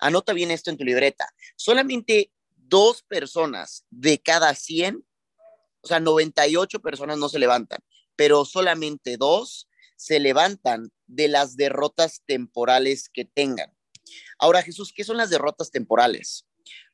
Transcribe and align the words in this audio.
Anota 0.00 0.32
bien 0.32 0.50
esto 0.50 0.70
en 0.70 0.76
tu 0.76 0.84
libreta. 0.84 1.28
Solamente 1.56 2.32
dos 2.56 3.02
personas 3.02 3.84
de 3.90 4.20
cada 4.20 4.54
100, 4.54 5.04
o 5.82 5.86
sea, 5.86 6.00
98 6.00 6.80
personas 6.80 7.18
no 7.18 7.28
se 7.28 7.38
levantan, 7.38 7.80
pero 8.16 8.44
solamente 8.44 9.16
dos 9.16 9.68
se 9.96 10.20
levantan 10.20 10.90
de 11.06 11.28
las 11.28 11.56
derrotas 11.56 12.22
temporales 12.26 13.08
que 13.12 13.24
tengan. 13.24 13.74
Ahora, 14.38 14.62
Jesús, 14.62 14.92
¿qué 14.94 15.04
son 15.04 15.16
las 15.16 15.30
derrotas 15.30 15.70
temporales? 15.70 16.46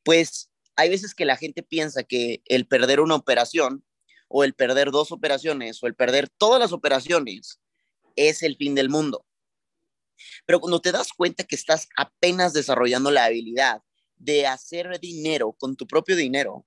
Pues 0.03 0.51
hay 0.77 0.89
veces 0.89 1.15
que 1.15 1.25
la 1.25 1.37
gente 1.37 1.63
piensa 1.63 2.03
que 2.03 2.43
el 2.47 2.67
perder 2.67 3.01
una 3.01 3.15
operación 3.15 3.85
o 4.29 4.45
el 4.45 4.55
perder 4.55 4.91
dos 4.91 5.13
operaciones 5.13 5.83
o 5.83 5.87
el 5.87 5.95
perder 5.95 6.29
todas 6.29 6.61
las 6.61 6.73
operaciones 6.73 7.61
es 8.17 8.43
el 8.43 8.57
fin 8.57 8.75
del 8.75 8.89
mundo. 8.89 9.26
Pero 10.45 10.61
cuando 10.61 10.81
te 10.81 10.93
das 10.93 11.09
cuenta 11.13 11.45
que 11.45 11.57
estás 11.57 11.89
apenas 11.97 12.53
desarrollando 12.53 13.11
la 13.11 13.25
habilidad 13.25 13.83
de 14.17 14.47
hacer 14.47 14.99
dinero 15.01 15.53
con 15.59 15.77
tu 15.77 15.87
propio 15.87 16.17
dinero, 16.17 16.67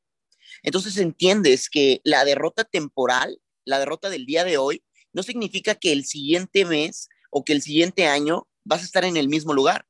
entonces 0.64 0.98
entiendes 0.98 1.70
que 1.70 2.02
la 2.04 2.26
derrota 2.26 2.64
temporal, 2.64 3.40
la 3.66 3.80
derrota 3.80 4.10
del 4.10 4.26
día 4.26 4.44
de 4.44 4.58
hoy, 4.58 4.84
no 5.14 5.24
significa 5.24 5.76
que 5.76 5.92
el 5.92 6.06
siguiente 6.06 6.66
mes 6.66 7.10
o 7.32 7.44
que 7.44 7.54
el 7.54 7.62
siguiente 7.62 8.08
año 8.08 8.48
vas 8.64 8.82
a 8.82 8.86
estar 8.86 9.06
en 9.06 9.18
el 9.18 9.28
mismo 9.28 9.54
lugar. 9.54 9.86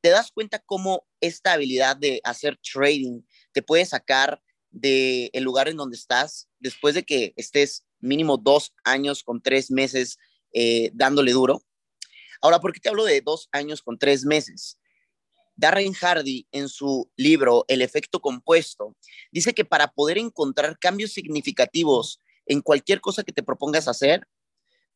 Te 0.00 0.10
das 0.10 0.32
cuenta 0.32 0.58
cómo 0.58 1.06
esta 1.20 1.52
habilidad 1.52 1.96
de 1.96 2.20
hacer 2.24 2.58
trading 2.58 3.22
te 3.52 3.62
puede 3.62 3.86
sacar 3.86 4.42
del 4.70 5.30
el 5.32 5.44
lugar 5.44 5.68
en 5.68 5.76
donde 5.76 5.96
estás 5.96 6.48
después 6.58 6.94
de 6.94 7.04
que 7.04 7.32
estés 7.36 7.84
mínimo 8.00 8.36
dos 8.36 8.72
años 8.84 9.22
con 9.22 9.40
tres 9.40 9.70
meses 9.70 10.18
eh, 10.52 10.90
dándole 10.94 11.32
duro. 11.32 11.62
Ahora, 12.42 12.60
¿por 12.60 12.72
qué 12.72 12.80
te 12.80 12.88
hablo 12.88 13.04
de 13.04 13.20
dos 13.20 13.48
años 13.52 13.82
con 13.82 13.98
tres 13.98 14.24
meses? 14.24 14.80
Darren 15.54 15.92
Hardy, 15.92 16.48
en 16.50 16.68
su 16.68 17.08
libro 17.16 17.64
El 17.68 17.82
efecto 17.82 18.20
compuesto, 18.20 18.96
dice 19.30 19.54
que 19.54 19.64
para 19.64 19.92
poder 19.92 20.18
encontrar 20.18 20.76
cambios 20.78 21.12
significativos 21.12 22.20
en 22.46 22.60
cualquier 22.60 23.00
cosa 23.00 23.22
que 23.22 23.32
te 23.32 23.44
propongas 23.44 23.86
hacer, 23.86 24.26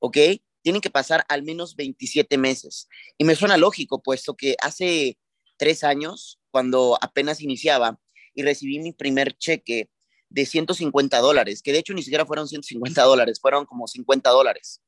¿ok? 0.01 0.19
Tienen 0.63 0.81
que 0.81 0.91
pasar 0.91 1.25
al 1.29 1.45
menos 1.45 1.77
27 1.77 2.37
meses. 2.37 2.89
Y 3.17 3.23
me 3.23 3.37
suena 3.37 3.57
lógico, 3.57 4.03
puesto 4.03 4.35
que 4.35 4.57
hace 4.61 5.17
tres 5.57 5.85
años, 5.85 6.41
cuando 6.51 6.99
apenas 7.01 7.41
iniciaba 7.41 8.01
y 8.35 8.43
recibí 8.43 8.81
mi 8.81 8.93
primer 8.93 9.39
cheque 9.39 9.89
de 10.31 10.47
150 10.47 11.19
dólares, 11.19 11.63
que 11.63 11.73
de 11.73 11.79
hecho 11.79 11.95
ni 11.95 12.03
siquiera 12.03 12.27
fueron 12.27 12.49
150 12.49 13.01
dólares, 13.05 13.39
fueron 13.41 13.67
como 13.67 13.87
50 13.87 14.31
dólares, 14.31 14.83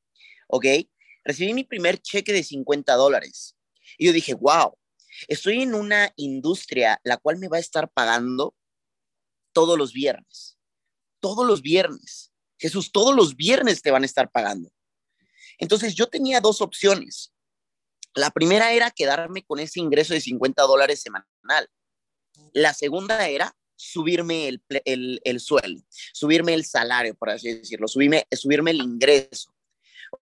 ¿ok? 0.48 0.66
Recibí 1.24 1.55
mi 1.55 1.64
primer 1.64 1.98
cheque 1.98 2.33
de 2.33 2.42
50 2.42 2.94
dólares. 2.94 3.56
Y 3.97 4.06
yo 4.06 4.12
dije, 4.12 4.34
wow, 4.34 4.77
estoy 5.28 5.62
en 5.62 5.75
una 5.75 6.12
industria 6.16 7.00
la 7.05 7.16
cual 7.16 7.38
me 7.38 7.48
va 7.48 7.56
a 7.56 7.60
estar 7.60 7.91
pagando 7.91 8.55
todos 9.52 9.77
los 9.77 9.92
viernes. 9.92 10.58
Todos 11.20 11.47
los 11.47 11.62
viernes. 11.62 12.33
Jesús, 12.58 12.92
todos 12.92 13.14
los 13.14 13.36
viernes 13.36 13.83
te 13.83 13.91
van 13.91 14.02
a 14.02 14.06
estar 14.06 14.30
pagando. 14.30 14.70
Entonces 15.58 15.94
yo 15.94 16.06
tenía 16.06 16.41
dos 16.41 16.60
opciones. 16.60 17.32
La 18.14 18.30
primera 18.30 18.72
era 18.72 18.91
quedarme 18.91 19.44
con 19.44 19.58
ese 19.60 19.80
ingreso 19.80 20.14
de 20.14 20.20
50 20.20 20.62
dólares 20.62 21.00
semanal. 21.00 21.69
La 22.53 22.75
segunda 22.75 23.28
era 23.28 23.56
subirme 23.77 24.48
el, 24.48 25.20
el, 25.25 25.41
sueldo, 25.41 25.84
subirme 26.12 26.55
el 26.55 26.64
salario, 26.64 27.14
por 27.14 27.30
así 27.30 27.55
decirlo, 27.55 27.86
subirme, 27.86 28.27
subirme 28.32 28.72
el 28.72 28.80
ingreso. 28.80 29.55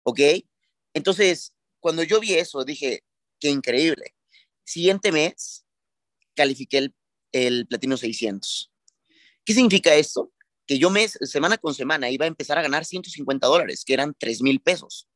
¿Ok? 0.03 0.19
Entonces, 0.93 1.53
cuando 1.79 2.03
yo 2.03 2.19
vi 2.19 2.33
eso, 2.33 2.63
dije, 2.63 3.03
qué 3.39 3.49
increíble. 3.49 4.15
Siguiente 4.63 5.11
mes, 5.11 5.65
califiqué 6.35 6.91
el, 7.31 7.67
platino 7.67 7.97
600. 7.97 8.71
¿Qué 9.43 9.53
significa 9.53 9.93
esto? 9.95 10.31
Que 10.67 10.77
yo 10.77 10.89
mes, 10.89 11.17
semana 11.23 11.57
con 11.57 11.73
semana 11.73 12.09
iba 12.09 12.25
a 12.25 12.27
empezar 12.27 12.57
a 12.57 12.61
ganar 12.61 12.85
150 12.85 13.47
dólares, 13.47 13.83
que 13.85 13.93
eran 13.93 14.15
3 14.17 14.41
mil 14.41 14.61
pesos. 14.61 15.07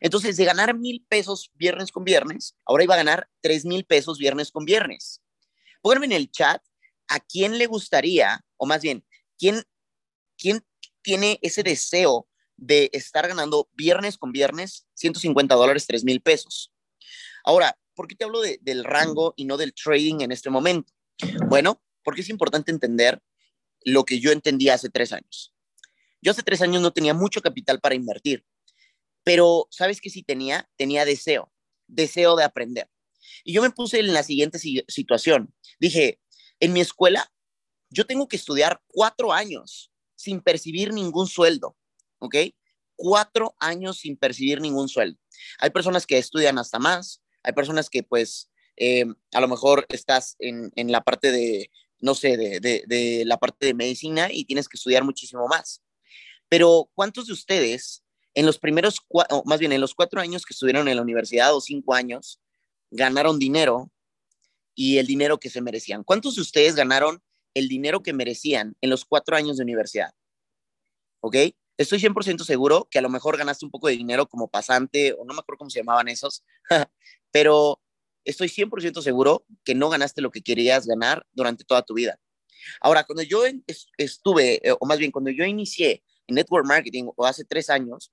Entonces, 0.00 0.36
de 0.36 0.44
ganar 0.44 0.76
mil 0.76 1.04
pesos 1.08 1.50
viernes 1.54 1.90
con 1.90 2.04
viernes, 2.04 2.56
ahora 2.64 2.84
iba 2.84 2.94
a 2.94 2.98
ganar 2.98 3.28
3 3.40 3.64
mil 3.64 3.84
pesos 3.84 4.18
viernes 4.18 4.50
con 4.50 4.64
viernes. 4.64 5.22
Pónganme 5.82 6.06
en 6.06 6.12
el 6.12 6.30
chat 6.30 6.62
a 7.08 7.20
quién 7.20 7.58
le 7.58 7.66
gustaría, 7.66 8.44
o 8.56 8.66
más 8.66 8.82
bien, 8.82 9.04
quién, 9.38 9.62
quién 10.38 10.64
tiene 11.02 11.38
ese 11.42 11.62
deseo 11.62 12.29
de 12.60 12.90
estar 12.92 13.26
ganando 13.26 13.68
viernes 13.72 14.18
con 14.18 14.32
viernes 14.32 14.86
150 14.94 15.54
dólares, 15.54 15.86
3 15.86 16.04
mil 16.04 16.20
pesos. 16.20 16.72
Ahora, 17.42 17.78
¿por 17.94 18.06
qué 18.06 18.14
te 18.14 18.24
hablo 18.24 18.42
del 18.42 18.84
rango 18.84 19.32
y 19.36 19.46
no 19.46 19.56
del 19.56 19.74
trading 19.74 20.20
en 20.20 20.30
este 20.30 20.50
momento? 20.50 20.92
Bueno, 21.48 21.82
porque 22.04 22.20
es 22.20 22.28
importante 22.28 22.70
entender 22.70 23.22
lo 23.82 24.04
que 24.04 24.20
yo 24.20 24.30
entendí 24.30 24.68
hace 24.68 24.90
tres 24.90 25.12
años. 25.12 25.54
Yo 26.20 26.32
hace 26.32 26.42
tres 26.42 26.60
años 26.60 26.82
no 26.82 26.92
tenía 26.92 27.14
mucho 27.14 27.40
capital 27.40 27.80
para 27.80 27.94
invertir, 27.94 28.44
pero 29.24 29.66
¿sabes 29.70 30.02
qué 30.02 30.10
sí 30.10 30.22
tenía? 30.22 30.68
Tenía 30.76 31.06
deseo, 31.06 31.50
deseo 31.86 32.36
de 32.36 32.44
aprender. 32.44 32.90
Y 33.42 33.54
yo 33.54 33.62
me 33.62 33.70
puse 33.70 34.00
en 34.00 34.12
la 34.12 34.22
siguiente 34.22 34.58
situación. 34.58 35.54
Dije, 35.78 36.20
en 36.58 36.74
mi 36.74 36.80
escuela, 36.80 37.32
yo 37.88 38.06
tengo 38.06 38.28
que 38.28 38.36
estudiar 38.36 38.82
cuatro 38.86 39.32
años 39.32 39.90
sin 40.14 40.42
percibir 40.42 40.92
ningún 40.92 41.26
sueldo. 41.26 41.76
¿Ok? 42.20 42.36
Cuatro 42.96 43.54
años 43.58 43.98
sin 43.98 44.16
percibir 44.16 44.60
ningún 44.60 44.88
sueldo. 44.88 45.18
Hay 45.58 45.70
personas 45.70 46.06
que 46.06 46.18
estudian 46.18 46.58
hasta 46.58 46.78
más, 46.78 47.22
hay 47.42 47.52
personas 47.52 47.90
que 47.90 48.02
pues 48.02 48.50
eh, 48.76 49.04
a 49.32 49.40
lo 49.40 49.48
mejor 49.48 49.86
estás 49.88 50.36
en, 50.38 50.72
en, 50.76 50.90
la 50.90 51.02
parte 51.02 51.32
de, 51.32 51.70
no 52.00 52.14
sé, 52.14 52.36
de, 52.36 52.60
de, 52.60 53.24
la 53.26 53.38
parte 53.38 53.66
de 53.66 53.74
medicina 53.74 54.28
y 54.32 54.44
tienes 54.44 54.68
que 54.68 54.76
estudiar 54.76 55.04
muchísimo 55.04 55.46
más. 55.48 55.82
Pero 56.48 56.90
¿cuántos 56.94 57.26
de 57.26 57.32
ustedes 57.32 58.02
en 58.34 58.46
los 58.46 58.58
primeros, 58.58 59.00
o 59.08 59.42
más 59.44 59.60
bien 59.60 59.72
en 59.72 59.80
los 59.80 59.94
cuatro 59.94 60.20
años 60.20 60.44
que 60.44 60.54
estuvieron 60.54 60.88
en 60.88 60.96
la 60.96 61.02
universidad 61.02 61.54
o 61.54 61.60
cinco 61.60 61.94
años, 61.94 62.40
ganaron 62.90 63.38
dinero 63.38 63.90
y 64.74 64.98
el 64.98 65.06
dinero 65.06 65.38
que 65.38 65.50
se 65.50 65.60
merecían? 65.60 66.02
¿Cuántos 66.02 66.36
de 66.36 66.42
ustedes 66.42 66.74
ganaron 66.74 67.22
el 67.54 67.68
dinero 67.68 68.02
que 68.02 68.12
merecían 68.12 68.76
en 68.80 68.90
los 68.90 69.04
cuatro 69.04 69.36
años 69.36 69.58
de 69.58 69.64
universidad? 69.64 70.12
¿Ok? 71.20 71.36
Estoy 71.80 71.98
100% 71.98 72.44
seguro 72.44 72.88
que 72.90 72.98
a 72.98 73.02
lo 73.02 73.08
mejor 73.08 73.38
ganaste 73.38 73.64
un 73.64 73.70
poco 73.70 73.88
de 73.88 73.96
dinero 73.96 74.28
como 74.28 74.50
pasante, 74.50 75.14
o 75.14 75.24
no 75.24 75.32
me 75.32 75.40
acuerdo 75.40 75.60
cómo 75.60 75.70
se 75.70 75.78
llamaban 75.78 76.08
esos, 76.08 76.44
pero 77.32 77.80
estoy 78.22 78.48
100% 78.48 79.00
seguro 79.00 79.46
que 79.64 79.74
no 79.74 79.88
ganaste 79.88 80.20
lo 80.20 80.30
que 80.30 80.42
querías 80.42 80.86
ganar 80.86 81.26
durante 81.32 81.64
toda 81.64 81.80
tu 81.80 81.94
vida. 81.94 82.20
Ahora, 82.82 83.04
cuando 83.04 83.22
yo 83.22 83.44
estuve, 83.96 84.60
eh, 84.62 84.76
o 84.78 84.84
más 84.84 84.98
bien 84.98 85.10
cuando 85.10 85.30
yo 85.30 85.42
inicié 85.46 86.04
en 86.26 86.34
network 86.34 86.66
marketing 86.66 87.04
o 87.16 87.24
hace 87.24 87.46
tres 87.46 87.70
años, 87.70 88.12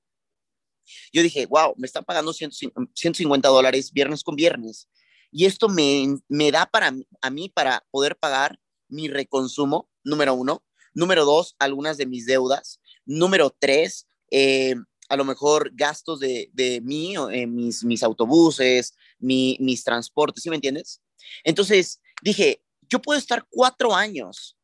yo 1.11 1.21
dije, 1.21 1.45
wow, 1.47 1.73
me 1.75 1.87
están 1.87 2.05
pagando 2.05 2.31
150 2.31 3.49
dólares 3.49 3.91
viernes 3.91 4.23
con 4.23 4.37
viernes. 4.37 4.87
Y 5.29 5.43
esto 5.43 5.67
me, 5.67 6.15
me 6.29 6.53
da 6.53 6.67
para 6.67 6.95
a 7.21 7.29
mí 7.29 7.49
para 7.49 7.85
poder 7.91 8.15
pagar 8.15 8.61
mi 8.87 9.09
reconsumo, 9.09 9.89
número 10.05 10.35
uno. 10.35 10.63
Número 10.93 11.25
dos, 11.25 11.55
algunas 11.59 11.97
de 11.97 12.05
mis 12.05 12.25
deudas. 12.25 12.79
Número 13.07 13.55
tres, 13.57 14.05
eh, 14.29 14.75
a 15.09 15.15
lo 15.15 15.23
mejor 15.23 15.71
gastos 15.73 16.19
de, 16.19 16.49
de 16.53 16.81
mí, 16.81 17.15
eh, 17.31 17.47
mis, 17.47 17.83
mis 17.83 18.03
autobuses, 18.03 18.93
mi, 19.17 19.57
mis 19.61 19.83
transportes, 19.83 20.43
¿sí 20.43 20.49
me 20.49 20.57
entiendes? 20.57 21.01
Entonces 21.43 22.01
dije, 22.21 22.61
yo 22.89 23.01
puedo 23.01 23.17
estar 23.17 23.47
cuatro 23.49 23.95
años, 23.95 24.57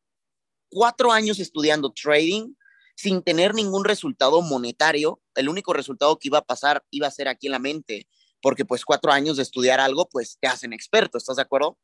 cuatro 0.68 1.10
años 1.10 1.38
estudiando 1.38 1.90
trading 1.90 2.54
sin 2.96 3.22
tener 3.22 3.54
ningún 3.54 3.84
resultado 3.84 4.42
monetario. 4.42 5.20
El 5.34 5.48
único 5.48 5.72
resultado 5.72 6.18
que 6.18 6.28
iba 6.28 6.38
a 6.38 6.44
pasar 6.44 6.84
iba 6.90 7.06
a 7.06 7.10
ser 7.10 7.28
aquí 7.28 7.46
en 7.46 7.52
la 7.52 7.58
mente, 7.58 8.06
porque 8.42 8.66
pues 8.66 8.84
cuatro 8.84 9.10
años 9.10 9.38
de 9.38 9.42
estudiar 9.42 9.80
algo, 9.80 10.06
pues 10.10 10.36
te 10.38 10.46
hacen 10.46 10.74
experto, 10.74 11.16
¿estás 11.16 11.36
de 11.36 11.42
acuerdo? 11.42 11.78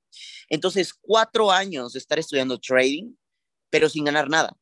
Entonces, 0.50 0.92
cuatro 0.92 1.50
años 1.50 1.94
de 1.94 1.98
estar 1.98 2.18
estudiando 2.18 2.58
trading, 2.58 3.14
pero 3.70 3.88
sin 3.88 4.04
ganar 4.04 4.28
nada. 4.28 4.59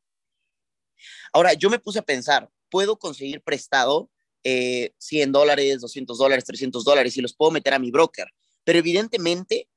Ahora, 1.33 1.53
yo 1.53 1.69
me 1.69 1.79
puse 1.79 1.99
a 1.99 2.03
pensar, 2.03 2.49
puedo 2.69 2.97
conseguir 2.97 3.41
prestado 3.41 4.09
100 4.43 4.93
eh, 5.11 5.31
dólares, 5.31 5.81
200 5.81 6.17
dólares, 6.17 6.45
300 6.45 6.83
dólares 6.83 7.17
y 7.17 7.21
los 7.21 7.35
puedo 7.35 7.51
meter 7.51 7.73
a 7.73 7.79
mi 7.79 7.91
broker, 7.91 8.27
pero 8.63 8.79
evidentemente 8.79 9.67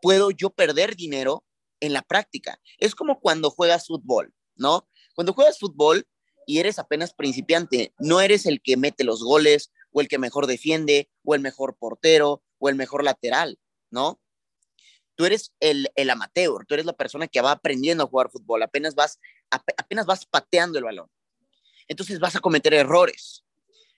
puedo 0.00 0.30
yo 0.30 0.50
perder 0.50 0.96
dinero 0.96 1.44
en 1.80 1.92
la 1.92 2.02
práctica. 2.02 2.60
Es 2.78 2.94
como 2.94 3.20
cuando 3.20 3.50
juegas 3.50 3.86
fútbol, 3.86 4.32
¿no? 4.54 4.88
Cuando 5.14 5.32
juegas 5.32 5.58
fútbol 5.58 6.06
y 6.46 6.58
eres 6.58 6.78
apenas 6.78 7.14
principiante, 7.14 7.94
no 7.98 8.20
eres 8.20 8.46
el 8.46 8.60
que 8.62 8.76
mete 8.76 9.04
los 9.04 9.22
goles 9.22 9.72
o 9.90 10.00
el 10.00 10.08
que 10.08 10.18
mejor 10.18 10.46
defiende 10.46 11.10
o 11.24 11.34
el 11.34 11.40
mejor 11.40 11.76
portero 11.76 12.42
o 12.58 12.68
el 12.68 12.76
mejor 12.76 13.04
lateral, 13.04 13.58
¿no? 13.90 14.20
Tú 15.14 15.26
eres 15.26 15.52
el, 15.60 15.90
el 15.94 16.10
amateur, 16.10 16.64
tú 16.66 16.74
eres 16.74 16.86
la 16.86 16.94
persona 16.94 17.28
que 17.28 17.40
va 17.40 17.52
aprendiendo 17.52 18.04
a 18.04 18.06
jugar 18.06 18.30
fútbol, 18.30 18.62
apenas 18.62 18.94
vas 18.94 19.18
apenas 19.76 20.06
vas 20.06 20.26
pateando 20.26 20.78
el 20.78 20.84
balón. 20.84 21.08
Entonces 21.88 22.18
vas 22.18 22.36
a 22.36 22.40
cometer 22.40 22.74
errores. 22.74 23.44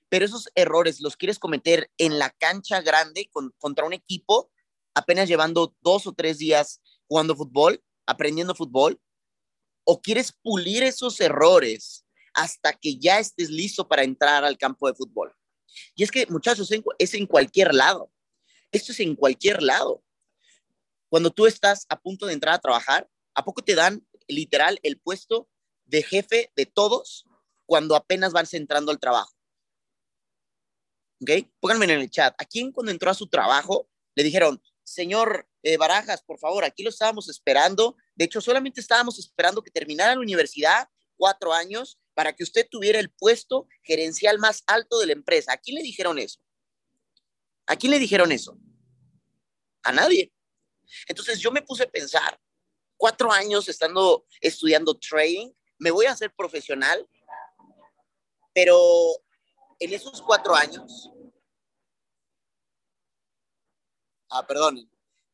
Pero 0.08 0.24
esos 0.24 0.48
errores 0.54 1.00
los 1.00 1.16
quieres 1.16 1.38
cometer 1.38 1.90
en 1.98 2.18
la 2.18 2.30
cancha 2.30 2.82
grande 2.82 3.30
contra 3.58 3.86
un 3.86 3.92
equipo 3.92 4.50
apenas 4.94 5.28
llevando 5.28 5.74
dos 5.80 6.06
o 6.06 6.12
tres 6.12 6.38
días 6.38 6.80
jugando 7.06 7.36
fútbol, 7.36 7.82
aprendiendo 8.06 8.54
fútbol, 8.54 9.00
o 9.84 10.00
quieres 10.00 10.32
pulir 10.32 10.82
esos 10.82 11.20
errores 11.20 12.06
hasta 12.32 12.72
que 12.72 12.96
ya 12.96 13.18
estés 13.18 13.50
listo 13.50 13.86
para 13.86 14.02
entrar 14.02 14.44
al 14.44 14.56
campo 14.56 14.88
de 14.88 14.94
fútbol. 14.94 15.34
Y 15.94 16.04
es 16.04 16.10
que, 16.10 16.26
muchachos, 16.28 16.70
es 16.98 17.14
en 17.14 17.26
cualquier 17.26 17.74
lado. 17.74 18.10
Esto 18.72 18.92
es 18.92 19.00
en 19.00 19.14
cualquier 19.14 19.62
lado. 19.62 20.02
Cuando 21.08 21.30
tú 21.30 21.46
estás 21.46 21.86
a 21.88 22.00
punto 22.00 22.26
de 22.26 22.32
entrar 22.32 22.54
a 22.54 22.58
trabajar, 22.58 23.08
¿a 23.34 23.44
poco 23.44 23.62
te 23.62 23.74
dan 23.74 24.04
literal 24.28 24.78
el 24.82 24.98
puesto 24.98 25.48
de 25.84 26.02
jefe 26.02 26.52
de 26.56 26.66
todos 26.66 27.26
cuando 27.66 27.96
apenas 27.96 28.32
vas 28.32 28.54
entrando 28.54 28.92
al 28.92 29.00
trabajo? 29.00 29.34
¿Ok? 31.20 31.30
Pónganme 31.60 31.86
en 31.86 31.90
el 31.92 32.10
chat. 32.10 32.34
¿A 32.38 32.44
quién 32.44 32.72
cuando 32.72 32.92
entró 32.92 33.10
a 33.10 33.14
su 33.14 33.28
trabajo 33.28 33.88
le 34.14 34.22
dijeron, 34.22 34.62
señor 34.82 35.48
eh, 35.62 35.76
Barajas, 35.76 36.22
por 36.22 36.38
favor, 36.38 36.64
aquí 36.64 36.82
lo 36.82 36.90
estábamos 36.90 37.28
esperando. 37.28 37.96
De 38.14 38.26
hecho, 38.26 38.40
solamente 38.40 38.80
estábamos 38.80 39.18
esperando 39.18 39.62
que 39.62 39.70
terminara 39.70 40.14
la 40.14 40.20
universidad, 40.20 40.88
cuatro 41.16 41.52
años, 41.52 41.98
para 42.12 42.34
que 42.34 42.42
usted 42.42 42.68
tuviera 42.70 43.00
el 43.00 43.10
puesto 43.10 43.66
gerencial 43.82 44.38
más 44.38 44.62
alto 44.66 44.98
de 44.98 45.06
la 45.06 45.12
empresa. 45.14 45.52
¿A 45.52 45.56
quién 45.56 45.76
le 45.76 45.82
dijeron 45.82 46.18
eso? 46.18 46.40
¿A 47.66 47.76
quién 47.76 47.92
le 47.92 47.98
dijeron 47.98 48.30
eso? 48.30 48.58
A 49.82 49.92
nadie. 49.92 50.32
Entonces 51.08 51.40
yo 51.40 51.50
me 51.50 51.62
puse 51.62 51.84
a 51.84 51.90
pensar, 51.90 52.38
cuatro 52.96 53.30
años 53.32 53.68
estando 53.68 54.26
estudiando 54.40 54.94
trading, 54.94 55.50
me 55.78 55.90
voy 55.90 56.06
a 56.06 56.12
hacer 56.12 56.32
profesional, 56.34 57.08
pero 58.52 58.78
en 59.78 59.92
esos 59.92 60.22
cuatro 60.22 60.54
años, 60.54 61.10
ah, 64.30 64.46
perdón, 64.46 64.88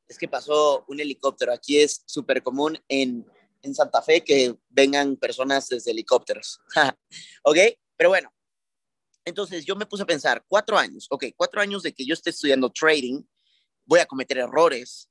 es 0.08 0.18
que 0.18 0.28
pasó 0.28 0.84
un 0.88 0.98
helicóptero. 1.00 1.52
Aquí 1.52 1.78
es 1.78 2.02
súper 2.06 2.42
común 2.42 2.82
en, 2.88 3.24
en 3.62 3.74
Santa 3.74 4.02
Fe 4.02 4.24
que 4.24 4.56
vengan 4.68 5.16
personas 5.16 5.68
desde 5.68 5.92
helicópteros. 5.92 6.60
¿Ok? 7.44 7.58
Pero 7.96 8.08
bueno, 8.08 8.32
entonces 9.24 9.64
yo 9.64 9.76
me 9.76 9.86
puse 9.86 10.02
a 10.02 10.06
pensar, 10.06 10.44
cuatro 10.48 10.78
años, 10.78 11.06
ok, 11.10 11.26
cuatro 11.36 11.60
años 11.60 11.82
de 11.82 11.92
que 11.92 12.04
yo 12.06 12.14
esté 12.14 12.30
estudiando 12.30 12.70
trading, 12.70 13.22
voy 13.84 14.00
a 14.00 14.06
cometer 14.06 14.38
errores 14.38 15.09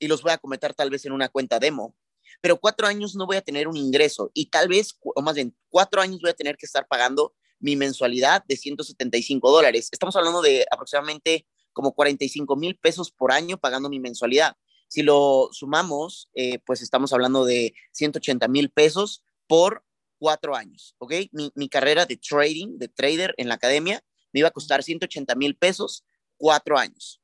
y 0.00 0.08
los 0.08 0.22
voy 0.22 0.32
a 0.32 0.38
cometer 0.38 0.74
tal 0.74 0.90
vez 0.90 1.04
en 1.04 1.12
una 1.12 1.28
cuenta 1.28 1.60
demo, 1.60 1.94
pero 2.40 2.58
cuatro 2.58 2.88
años 2.88 3.14
no 3.14 3.26
voy 3.26 3.36
a 3.36 3.42
tener 3.42 3.68
un 3.68 3.76
ingreso 3.76 4.30
y 4.34 4.46
tal 4.46 4.66
vez, 4.66 4.98
o 5.02 5.22
más 5.22 5.34
bien, 5.34 5.54
cuatro 5.68 6.00
años 6.00 6.20
voy 6.20 6.30
a 6.30 6.34
tener 6.34 6.56
que 6.56 6.66
estar 6.66 6.88
pagando 6.88 7.34
mi 7.60 7.76
mensualidad 7.76 8.42
de 8.46 8.56
175 8.56 9.50
dólares. 9.50 9.90
Estamos 9.92 10.16
hablando 10.16 10.40
de 10.40 10.66
aproximadamente 10.70 11.46
como 11.72 11.92
45 11.92 12.56
mil 12.56 12.76
pesos 12.76 13.12
por 13.12 13.30
año 13.30 13.58
pagando 13.58 13.88
mi 13.88 14.00
mensualidad. 14.00 14.56
Si 14.88 15.02
lo 15.02 15.50
sumamos, 15.52 16.30
eh, 16.34 16.58
pues 16.60 16.82
estamos 16.82 17.12
hablando 17.12 17.44
de 17.44 17.74
180 17.92 18.48
mil 18.48 18.70
pesos 18.70 19.22
por 19.46 19.84
cuatro 20.18 20.56
años, 20.56 20.94
¿ok? 20.98 21.12
Mi, 21.32 21.52
mi, 21.54 21.68
carrera 21.68 22.06
de 22.06 22.16
trading, 22.16 22.78
de 22.78 22.88
trader 22.88 23.34
en 23.36 23.48
la 23.48 23.54
academia, 23.54 24.02
me 24.32 24.40
iba 24.40 24.48
a 24.48 24.52
costar 24.52 24.82
180 24.82 25.34
mil 25.34 25.56
pesos, 25.56 26.04
cuatro 26.36 26.76
años. 26.76 27.20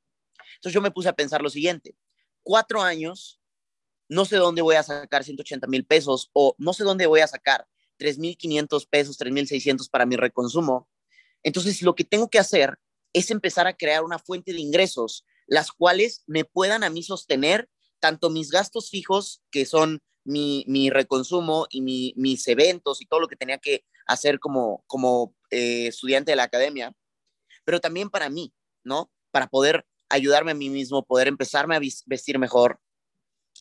Entonces 0.55 0.73
yo 0.73 0.81
me 0.81 0.91
puse 0.91 1.09
a 1.09 1.13
pensar 1.13 1.43
lo 1.43 1.51
siguiente, 1.51 1.95
cuatro 2.47 2.81
años, 2.81 3.41
no 4.09 4.25
sé 4.25 4.37
dónde 4.37 4.63
voy 4.63 4.77
a 4.77 4.85
sacar 4.85 5.25
180 5.25 5.67
mil 5.67 5.85
pesos 5.85 6.31
o 6.33 6.55
no 6.59 6.73
sé 6.73 6.85
dónde 6.85 7.09
voy 7.09 7.19
a 7.19 7.27
sacar 7.27 7.67
3.500 7.99 8.89
pesos, 8.89 9.19
3.600 9.19 9.91
para 9.91 10.07
mi 10.07 10.15
reconsumo. 10.15 10.89
Entonces 11.43 11.83
lo 11.83 11.97
que 11.97 12.05
tengo 12.05 12.31
que 12.31 12.39
hacer 12.39 12.79
es 13.13 13.33
empezar 13.33 13.67
a 13.67 13.77
crear 13.77 14.05
una 14.05 14.21
fuente 14.21 14.53
de 14.53 14.61
ingresos 14.61 15.25
las 15.49 15.73
cuales 15.73 16.23
me 16.29 16.45
puedan 16.45 16.85
a 16.85 16.91
mí 16.91 17.03
sostener 17.03 17.69
tanto 17.99 18.31
mis 18.31 18.51
gastos 18.51 18.91
fijos, 18.91 19.43
que 19.51 19.67
son 19.67 20.01
mi, 20.25 20.65
mi 20.69 20.89
reconsumo 20.91 21.67
y 21.69 21.81
mi, 21.81 22.13
mis 22.17 22.47
eventos 22.47 23.01
y 23.01 23.07
todo 23.07 23.19
lo 23.19 23.29
que 23.29 23.37
tenía 23.37 23.59
que 23.59 23.85
hacer 24.07 24.39
como, 24.39 24.85
como 24.87 25.35
eh, 25.51 25.89
estudiante 25.89 26.31
de 26.31 26.37
la 26.37 26.45
academia, 26.45 26.95
pero 27.65 27.81
también 27.81 28.09
para 28.09 28.31
mí, 28.31 28.53
¿no? 28.85 29.11
Para 29.33 29.49
poder 29.49 29.85
ayudarme 30.09 30.53
a 30.53 30.55
mí 30.55 30.71
mismo, 30.71 31.05
poder 31.05 31.29
empezarme 31.29 31.77
a 31.77 31.81
vestir 32.07 32.39
mejor, 32.39 32.81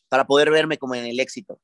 para 0.10 0.26
poder 0.26 0.52
verme 0.52 0.78
como 0.78 0.96
en 0.96 1.06
el 1.06 1.20
éxito. 1.20 1.60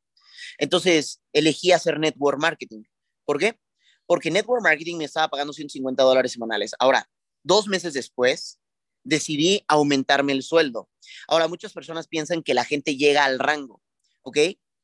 Entonces, 0.58 1.22
elegí 1.34 1.72
hacer 1.72 2.00
network 2.00 2.40
marketing. 2.40 2.84
¿Por 3.26 3.40
qué? 3.40 3.60
Porque 4.06 4.32
network 4.32 4.64
marketing 4.64 4.98
me 4.98 5.06
estaba 5.06 5.30
pagando 5.30 5.54
150 5.54 6.04
dólares 6.04 6.32
semanales. 6.32 6.72
Ahora, 6.80 7.10
dos 7.44 7.68
meses 7.68 7.94
después, 7.94 8.60
decidí 9.04 9.64
aumentarme 9.68 10.34
el 10.34 10.44
sueldo. 10.44 10.90
Ahora, 11.28 11.48
muchas 11.48 11.74
personas 11.74 12.08
piensan 12.08 12.44
que 12.44 12.54
la 12.54 12.66
gente 12.66 12.98
llega 12.98 13.26
al 13.26 13.40
rango, 13.40 13.82
¿ok? 14.24 14.38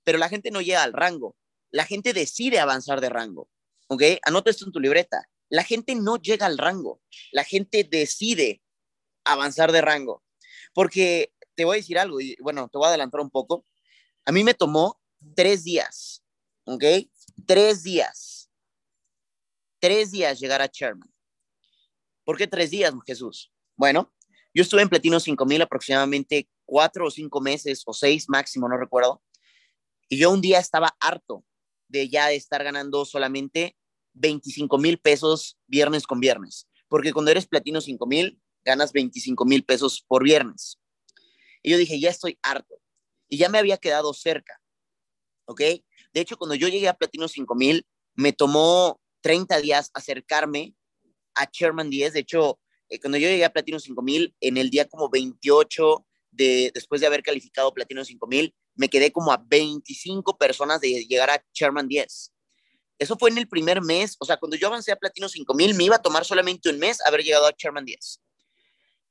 Pero 0.04 0.18
la 0.18 0.30
gente 0.30 0.52
no 0.52 0.62
llega 0.62 0.84
al 0.84 0.94
rango. 0.94 1.36
La 1.72 1.86
gente 1.86 2.14
decide 2.14 2.60
avanzar 2.60 3.02
de 3.02 3.10
rango, 3.10 3.50
¿ok? 3.88 4.04
Anota 4.24 4.50
esto 4.50 4.66
en 4.66 4.72
tu 4.72 4.80
libreta. 4.80 5.30
La 5.50 5.64
gente 5.64 5.96
no 5.96 6.18
llega 6.18 6.46
al 6.46 6.58
rango. 6.58 7.02
La 7.32 7.44
gente 7.44 7.84
decide 7.84 8.62
avanzar 9.32 9.72
de 9.72 9.82
rango. 9.82 10.24
Porque 10.74 11.34
te 11.56 11.66
voy 11.66 11.78
a 11.78 11.82
decir 11.82 11.98
algo, 11.98 12.20
y 12.22 12.36
bueno, 12.42 12.70
te 12.70 12.78
voy 12.78 12.86
a 12.86 12.90
adelantar 12.90 13.22
un 13.22 13.30
poco. 13.30 13.66
A 14.26 14.32
mí 14.32 14.44
me 14.44 14.54
tomó 14.54 15.00
tres 15.36 15.64
días, 15.64 16.24
¿ok? 16.66 16.84
Tres 17.46 17.84
días. 17.84 18.50
Tres 19.80 20.12
días 20.12 20.40
llegar 20.40 20.62
a 20.62 20.68
Sherman. 20.68 21.12
¿Por 22.24 22.38
qué 22.38 22.48
tres 22.48 22.72
días, 22.72 22.94
Jesús? 23.06 23.52
Bueno, 23.76 24.14
yo 24.54 24.64
estuve 24.64 24.82
en 24.82 24.90
Platino 24.90 25.20
5000 25.20 25.62
aproximadamente 25.62 26.50
cuatro 26.66 27.08
o 27.08 27.12
cinco 27.12 27.42
meses 27.42 27.84
o 27.86 27.94
seis 27.94 28.28
máximo, 28.28 28.68
no 28.68 28.78
recuerdo. 28.78 29.24
Y 30.10 30.18
yo 30.18 30.32
un 30.32 30.42
día 30.42 30.60
estaba 30.60 30.96
harto 31.00 31.46
de 31.88 32.10
ya 32.10 32.32
estar 32.32 32.64
ganando 32.64 33.06
solamente 33.06 33.78
25 34.14 34.78
mil 34.78 35.00
pesos 35.00 35.58
viernes 35.68 36.06
con 36.06 36.20
viernes. 36.20 36.68
Porque 36.88 37.14
cuando 37.14 37.32
eres 37.32 37.48
Platino 37.48 37.82
5000, 37.82 38.40
ganas 38.68 38.92
25 38.92 39.46
mil 39.46 39.64
pesos 39.64 40.04
por 40.08 40.24
viernes. 40.24 40.80
Y 41.64 41.72
yo 41.72 41.78
dije, 41.78 42.00
ya 42.00 42.10
estoy 42.10 42.38
harto. 42.44 42.76
Y 43.30 43.38
ya 43.38 43.50
me 43.50 43.58
había 43.58 43.78
quedado 43.78 44.14
cerca. 44.14 44.62
¿Ok? 45.46 45.62
De 46.14 46.22
hecho, 46.22 46.38
cuando 46.38 46.54
yo 46.54 46.68
llegué 46.68 46.88
a 46.88 46.94
Platino 46.94 47.28
5000, 47.28 47.86
me 48.16 48.34
tomó 48.34 49.00
30 49.22 49.60
días 49.62 49.90
acercarme 49.94 50.76
a 51.34 51.50
Sherman 51.52 51.90
10. 51.90 52.14
De 52.14 52.20
hecho, 52.20 52.60
eh, 52.90 53.00
cuando 53.00 53.18
yo 53.18 53.30
llegué 53.30 53.46
a 53.46 53.54
Platino 53.54 53.80
5000, 53.80 54.36
en 54.42 54.58
el 54.58 54.70
día 54.70 54.88
como 54.88 55.10
28 55.10 56.06
de, 56.32 56.72
después 56.74 57.02
de 57.02 57.08
haber 57.08 57.24
calificado 57.24 57.74
Platino 57.74 58.04
5000, 58.04 58.54
me 58.76 58.90
quedé 58.90 59.12
como 59.12 59.32
a 59.32 59.38
25 59.38 60.38
personas 60.38 60.82
de 60.82 61.06
llegar 61.06 61.30
a 61.30 61.44
Sherman 61.54 61.88
10. 61.88 62.34
Eso 63.00 63.18
fue 63.18 63.30
en 63.30 63.38
el 63.38 63.48
primer 63.48 63.82
mes, 63.82 64.16
o 64.20 64.26
sea, 64.26 64.38
cuando 64.38 64.58
yo 64.58 64.68
avancé 64.68 64.92
a 64.92 64.96
Platino 64.96 65.30
5000, 65.30 65.76
me 65.76 65.84
iba 65.86 65.96
a 65.96 66.02
tomar 66.02 66.26
solamente 66.26 66.70
un 66.70 66.80
mes 66.80 67.00
haber 67.06 67.24
llegado 67.24 67.46
a 67.46 67.54
Sherman 67.56 67.86
10. 67.86 68.22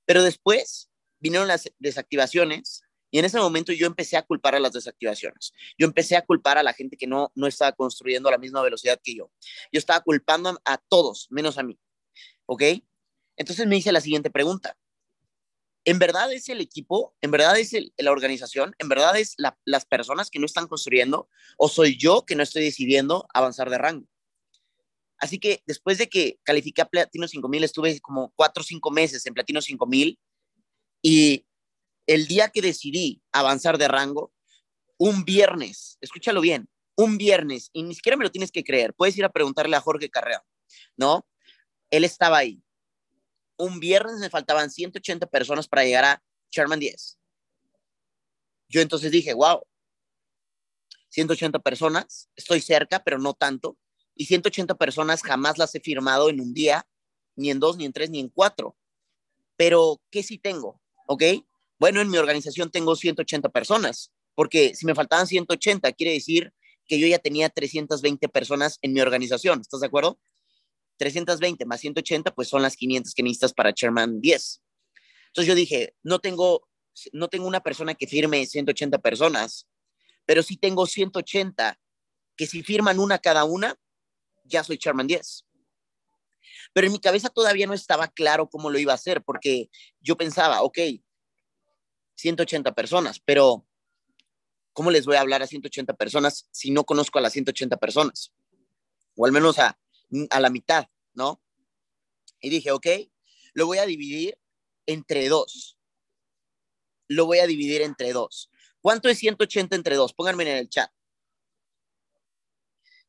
Pero 0.07 0.23
después 0.23 0.89
vinieron 1.19 1.49
las 1.49 1.71
desactivaciones 1.79 2.83
y 3.11 3.19
en 3.19 3.25
ese 3.25 3.39
momento 3.39 3.73
yo 3.73 3.87
empecé 3.87 4.17
a 4.17 4.23
culpar 4.23 4.55
a 4.55 4.61
las 4.61 4.73
desactivaciones. 4.73 5.53
Yo 5.79 5.87
empecé 5.87 6.17
a 6.17 6.25
culpar 6.25 6.59
a 6.59 6.63
la 6.63 6.73
gente 6.73 6.97
que 6.97 7.07
no, 7.07 7.31
no 7.35 7.47
estaba 7.47 7.73
construyendo 7.73 8.29
a 8.29 8.33
la 8.33 8.39
misma 8.39 8.63
velocidad 8.63 9.01
que 9.03 9.15
yo. 9.15 9.31
Yo 9.73 9.79
estaba 9.79 10.01
culpando 10.01 10.61
a, 10.65 10.79
todos, 10.79 11.27
menos 11.31 11.59
a 11.59 11.63
mí. 11.63 11.79
¿Ok? 12.47 12.63
Entonces 13.37 13.67
me 13.67 13.77
hice 13.77 13.93
la 13.93 14.01
siguiente 14.01 14.31
pregunta. 14.31 14.77
¿En 15.85 16.01
verdad 16.01 16.33
es 16.33 16.49
el 16.49 16.61
equipo? 16.61 17.15
¿En 17.21 17.31
verdad 17.31 17.57
es 17.59 17.73
la 17.97 18.11
organización? 18.11 18.75
¿En 18.79 18.89
verdad 18.89 19.17
es 19.17 19.37
las 19.65 19.85
personas 19.85 20.31
que 20.31 20.41
no 20.41 20.47
están 20.47 20.67
construyendo? 20.67 21.29
¿O 21.57 21.69
soy 21.69 21.97
yo 21.97 22.25
que 22.27 22.35
no 22.35 22.43
estoy 22.43 22.65
decidiendo 22.65 23.29
avanzar 23.33 23.71
de 23.71 23.79
rango? 23.79 24.09
Así 25.19 25.39
que 25.39 25.63
después 25.67 25.99
de 25.99 26.09
que 26.09 26.39
califiqué 26.43 26.83
a 26.83 26.89
Platino 26.89 27.27
5000, 27.27 27.65
estuve 27.65 28.01
como 28.01 28.33
cuatro 28.37 28.61
o 28.61 28.65
cinco 28.65 28.91
meses 28.91 29.25
en 29.27 29.35
Platino 29.35 29.63
5000 29.63 30.19
y 31.03 31.47
el 32.07 32.27
día 32.27 32.51
que 32.51 32.63
decidí 32.63 33.23
avanzar 33.33 33.79
de 33.79 33.89
rango, 33.89 34.33
un 34.99 35.25
viernes, 35.25 35.99
escúchalo 36.01 36.41
bien, 36.41 36.69
un 36.97 37.19
viernes, 37.19 37.71
y 37.73 37.83
ni 37.83 37.95
siquiera 37.95 38.17
me 38.17 38.25
lo 38.25 38.31
tienes 38.31 38.51
que 38.51 38.65
creer, 38.65 38.95
puedes 38.95 39.17
ir 39.19 39.25
a 39.25 39.33
preguntarle 39.33 39.77
a 39.77 39.81
Jorge 39.81 40.09
Carrea, 40.09 40.43
¿no? 40.97 41.27
Él 41.91 42.05
estaba 42.05 42.39
ahí 42.39 42.63
un 43.59 43.81
viernes 43.81 44.19
me 44.19 44.31
faltaban 44.31 44.71
180 44.71 45.27
personas 45.27 45.69
para 45.69 45.85
llegar 45.85 46.05
a 46.05 46.23
Sherman 46.51 46.81
10. 46.81 47.19
Yo 48.69 48.81
entonces 48.81 49.11
dije, 49.11 49.35
wow, 49.35 49.63
180 51.09 51.59
personas, 51.61 52.29
estoy 52.37 52.61
cerca, 52.61 53.03
pero 53.03 53.19
no 53.19 53.35
tanto. 53.35 53.79
Y 54.17 54.27
180 54.27 54.75
personas 54.75 55.23
jamás 55.23 55.59
las 55.59 55.75
he 55.75 55.81
firmado 55.81 56.31
en 56.31 56.41
un 56.41 56.53
día, 56.53 56.87
ni 57.37 57.51
en 57.51 57.61
dos, 57.61 57.77
ni 57.77 57.85
en 57.85 57.93
tres, 57.93 58.11
ni 58.11 58.19
en 58.19 58.29
cuatro. 58.29 58.77
Pero, 59.57 60.01
¿qué 60.11 60.23
sí 60.23 60.39
tengo? 60.39 60.81
¿Ok? 61.07 61.23
Bueno, 61.79 62.01
en 62.01 62.11
mi 62.11 62.17
organización 62.17 62.71
tengo 62.71 62.97
180 62.97 63.51
personas, 63.51 64.11
porque 64.35 64.75
si 64.75 64.87
me 64.87 64.95
faltaban 64.95 65.27
180, 65.27 65.93
quiere 65.93 66.15
decir 66.15 66.53
que 66.87 66.99
yo 66.99 67.07
ya 67.07 67.19
tenía 67.19 67.49
320 67.51 68.29
personas 68.29 68.79
en 68.81 68.93
mi 68.93 69.01
organización. 69.01 69.61
¿Estás 69.61 69.81
de 69.81 69.87
acuerdo? 69.87 70.19
320 70.97 71.65
más 71.67 71.81
180, 71.81 72.35
pues 72.35 72.49
son 72.49 72.63
las 72.63 72.77
500 72.77 73.13
que 73.13 73.23
necesitas 73.23 73.53
para 73.53 73.73
Sherman 73.73 74.21
10. 74.21 74.63
Entonces 75.29 75.49
yo 75.49 75.55
dije, 75.55 75.95
no 76.03 76.19
tengo 76.21 76.67
no 77.13 77.29
tengo 77.29 77.47
una 77.47 77.61
persona 77.61 77.95
que 77.95 78.07
firme 78.07 78.47
180 78.47 78.99
personas, 78.99 79.67
pero 80.25 80.43
sí 80.43 80.57
tengo 80.57 80.87
180 80.87 81.79
que 82.37 82.47
si 82.47 82.63
firman 82.63 82.99
una 82.99 83.19
cada 83.19 83.45
una, 83.45 83.77
ya 84.47 84.65
soy 84.65 84.79
Chairman 84.79 85.07
10. 85.07 85.45
Pero 86.73 86.87
en 86.87 86.93
mi 86.93 87.01
cabeza 87.01 87.29
todavía 87.29 87.67
no 87.67 87.75
estaba 87.75 88.09
claro 88.09 88.49
cómo 88.49 88.71
lo 88.71 88.79
iba 88.79 88.93
a 88.93 88.97
hacer, 88.97 89.23
porque 89.23 89.71
yo 90.01 90.17
pensaba, 90.17 90.63
ok, 90.63 90.79
180 92.17 92.75
personas, 92.75 93.21
pero 93.21 93.67
¿cómo 94.73 94.91
les 94.91 95.07
voy 95.07 95.17
a 95.17 95.21
hablar 95.21 95.43
a 95.43 95.47
180 95.47 95.95
personas 95.95 96.49
si 96.51 96.71
no 96.71 96.85
conozco 96.85 97.19
a 97.19 97.23
las 97.23 97.33
180 97.33 97.77
personas? 97.77 98.33
O 99.17 99.27
al 99.27 99.33
menos 99.33 99.59
a, 99.59 99.79
a 100.31 100.41
la 100.41 100.51
mitad, 100.51 100.87
¿no? 101.15 101.43
Y 102.41 102.51
dije, 102.51 102.71
ok, 102.71 102.87
lo 103.55 103.67
voy 103.67 103.79
a 103.79 103.87
dividir 103.87 104.39
entre 104.87 105.29
dos. 105.29 105.79
Lo 107.09 107.27
voy 107.27 107.39
a 107.39 107.47
dividir 107.47 107.83
entre 107.83 108.13
dos. 108.13 108.51
¿Cuánto 108.81 109.09
es 109.09 109.19
180 109.19 109.75
entre 109.75 109.97
dos? 109.97 110.13
Pónganme 110.13 110.45
en 110.45 110.59
el 110.59 110.69
chat. 110.69 110.91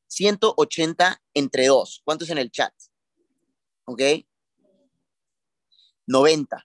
180 0.07 1.21
entre 1.33 1.67
dos. 1.67 2.01
¿Cuánto 2.03 2.25
es 2.25 2.29
en 2.29 2.37
el 2.37 2.51
chat? 2.51 2.73
¿Ok? 3.85 4.01
90. 6.05 6.63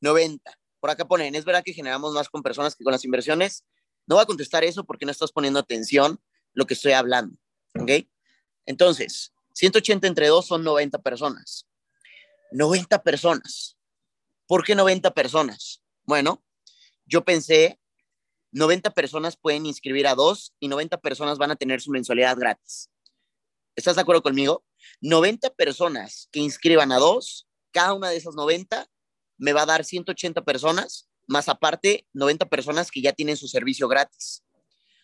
90. 0.00 0.58
Por 0.80 0.90
acá 0.90 1.06
ponen, 1.06 1.34
¿es 1.34 1.44
verdad 1.44 1.62
que 1.64 1.72
generamos 1.72 2.12
más 2.14 2.28
con 2.28 2.42
personas 2.42 2.74
que 2.76 2.84
con 2.84 2.92
las 2.92 3.04
inversiones? 3.04 3.64
No 4.06 4.16
voy 4.16 4.22
a 4.22 4.26
contestar 4.26 4.64
eso 4.64 4.84
porque 4.84 5.04
no 5.04 5.12
estás 5.12 5.32
poniendo 5.32 5.58
atención 5.58 6.20
lo 6.52 6.66
que 6.66 6.74
estoy 6.74 6.92
hablando. 6.92 7.36
¿Ok? 7.78 7.90
Entonces, 8.66 9.32
180 9.54 10.06
entre 10.06 10.28
2 10.28 10.46
son 10.46 10.64
90 10.64 11.02
personas. 11.02 11.66
90 12.52 13.02
personas. 13.02 13.76
¿Por 14.46 14.64
qué 14.64 14.74
90 14.74 15.12
personas? 15.12 15.82
Bueno, 16.04 16.44
yo 17.04 17.24
pensé, 17.24 17.80
90 18.56 18.94
personas 18.94 19.36
pueden 19.36 19.66
inscribir 19.66 20.06
a 20.06 20.14
dos 20.14 20.54
y 20.58 20.68
90 20.68 20.96
personas 21.02 21.36
van 21.36 21.50
a 21.50 21.56
tener 21.56 21.82
su 21.82 21.90
mensualidad 21.90 22.38
gratis. 22.38 22.90
¿Estás 23.76 23.96
de 23.96 24.00
acuerdo 24.00 24.22
conmigo? 24.22 24.64
90 25.02 25.50
personas 25.50 26.30
que 26.32 26.40
inscriban 26.40 26.90
a 26.90 26.96
dos, 26.96 27.46
cada 27.70 27.92
una 27.92 28.08
de 28.08 28.16
esas 28.16 28.34
90 28.34 28.88
me 29.36 29.52
va 29.52 29.62
a 29.62 29.66
dar 29.66 29.84
180 29.84 30.42
personas, 30.42 31.06
más 31.26 31.50
aparte 31.50 32.06
90 32.14 32.48
personas 32.48 32.90
que 32.90 33.02
ya 33.02 33.12
tienen 33.12 33.36
su 33.36 33.46
servicio 33.46 33.88
gratis. 33.88 34.42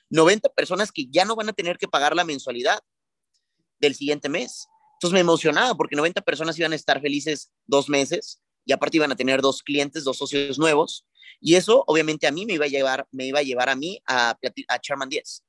90 0.08 0.48
personas 0.54 0.90
que 0.90 1.08
ya 1.10 1.26
no 1.26 1.36
van 1.36 1.50
a 1.50 1.52
tener 1.52 1.76
que 1.76 1.88
pagar 1.88 2.16
la 2.16 2.24
mensualidad 2.24 2.80
del 3.78 3.94
siguiente 3.94 4.30
mes. 4.30 4.66
Entonces 4.94 5.12
me 5.12 5.20
emocionaba 5.20 5.74
porque 5.74 5.94
90 5.94 6.22
personas 6.22 6.58
iban 6.58 6.72
a 6.72 6.76
estar 6.76 7.02
felices 7.02 7.52
dos 7.66 7.90
meses 7.90 8.40
y 8.64 8.72
aparte 8.72 8.96
iban 8.96 9.12
a 9.12 9.16
tener 9.16 9.40
dos 9.40 9.62
clientes, 9.62 10.04
dos 10.04 10.18
socios 10.18 10.58
nuevos. 10.58 11.06
Y 11.40 11.56
eso 11.56 11.84
obviamente 11.86 12.26
a 12.26 12.32
mí 12.32 12.46
me 12.46 12.54
iba 12.54 12.66
a 12.66 12.68
llevar, 12.68 13.06
me 13.10 13.26
iba 13.26 13.40
a, 13.40 13.42
llevar 13.42 13.68
a 13.68 13.76
mí 13.76 14.00
a, 14.06 14.38
a 14.68 14.80
Charman 14.80 15.08
10. 15.08 15.44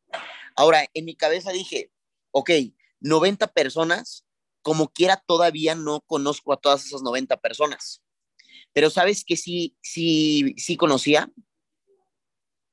Ahora, 0.55 0.85
en 0.93 1.05
mi 1.05 1.15
cabeza 1.15 1.51
dije, 1.51 1.91
ok, 2.31 2.49
90 2.99 3.47
personas, 3.47 4.25
como 4.61 4.91
quiera 4.91 5.23
todavía 5.25 5.75
no 5.75 6.01
conozco 6.01 6.53
a 6.53 6.57
todas 6.57 6.85
esas 6.85 7.01
90 7.01 7.37
personas. 7.37 8.01
Pero 8.71 8.89
sabes 8.89 9.23
que 9.23 9.37
sí, 9.37 9.77
sí, 9.81 10.55
sí 10.57 10.77
conocía. 10.77 11.31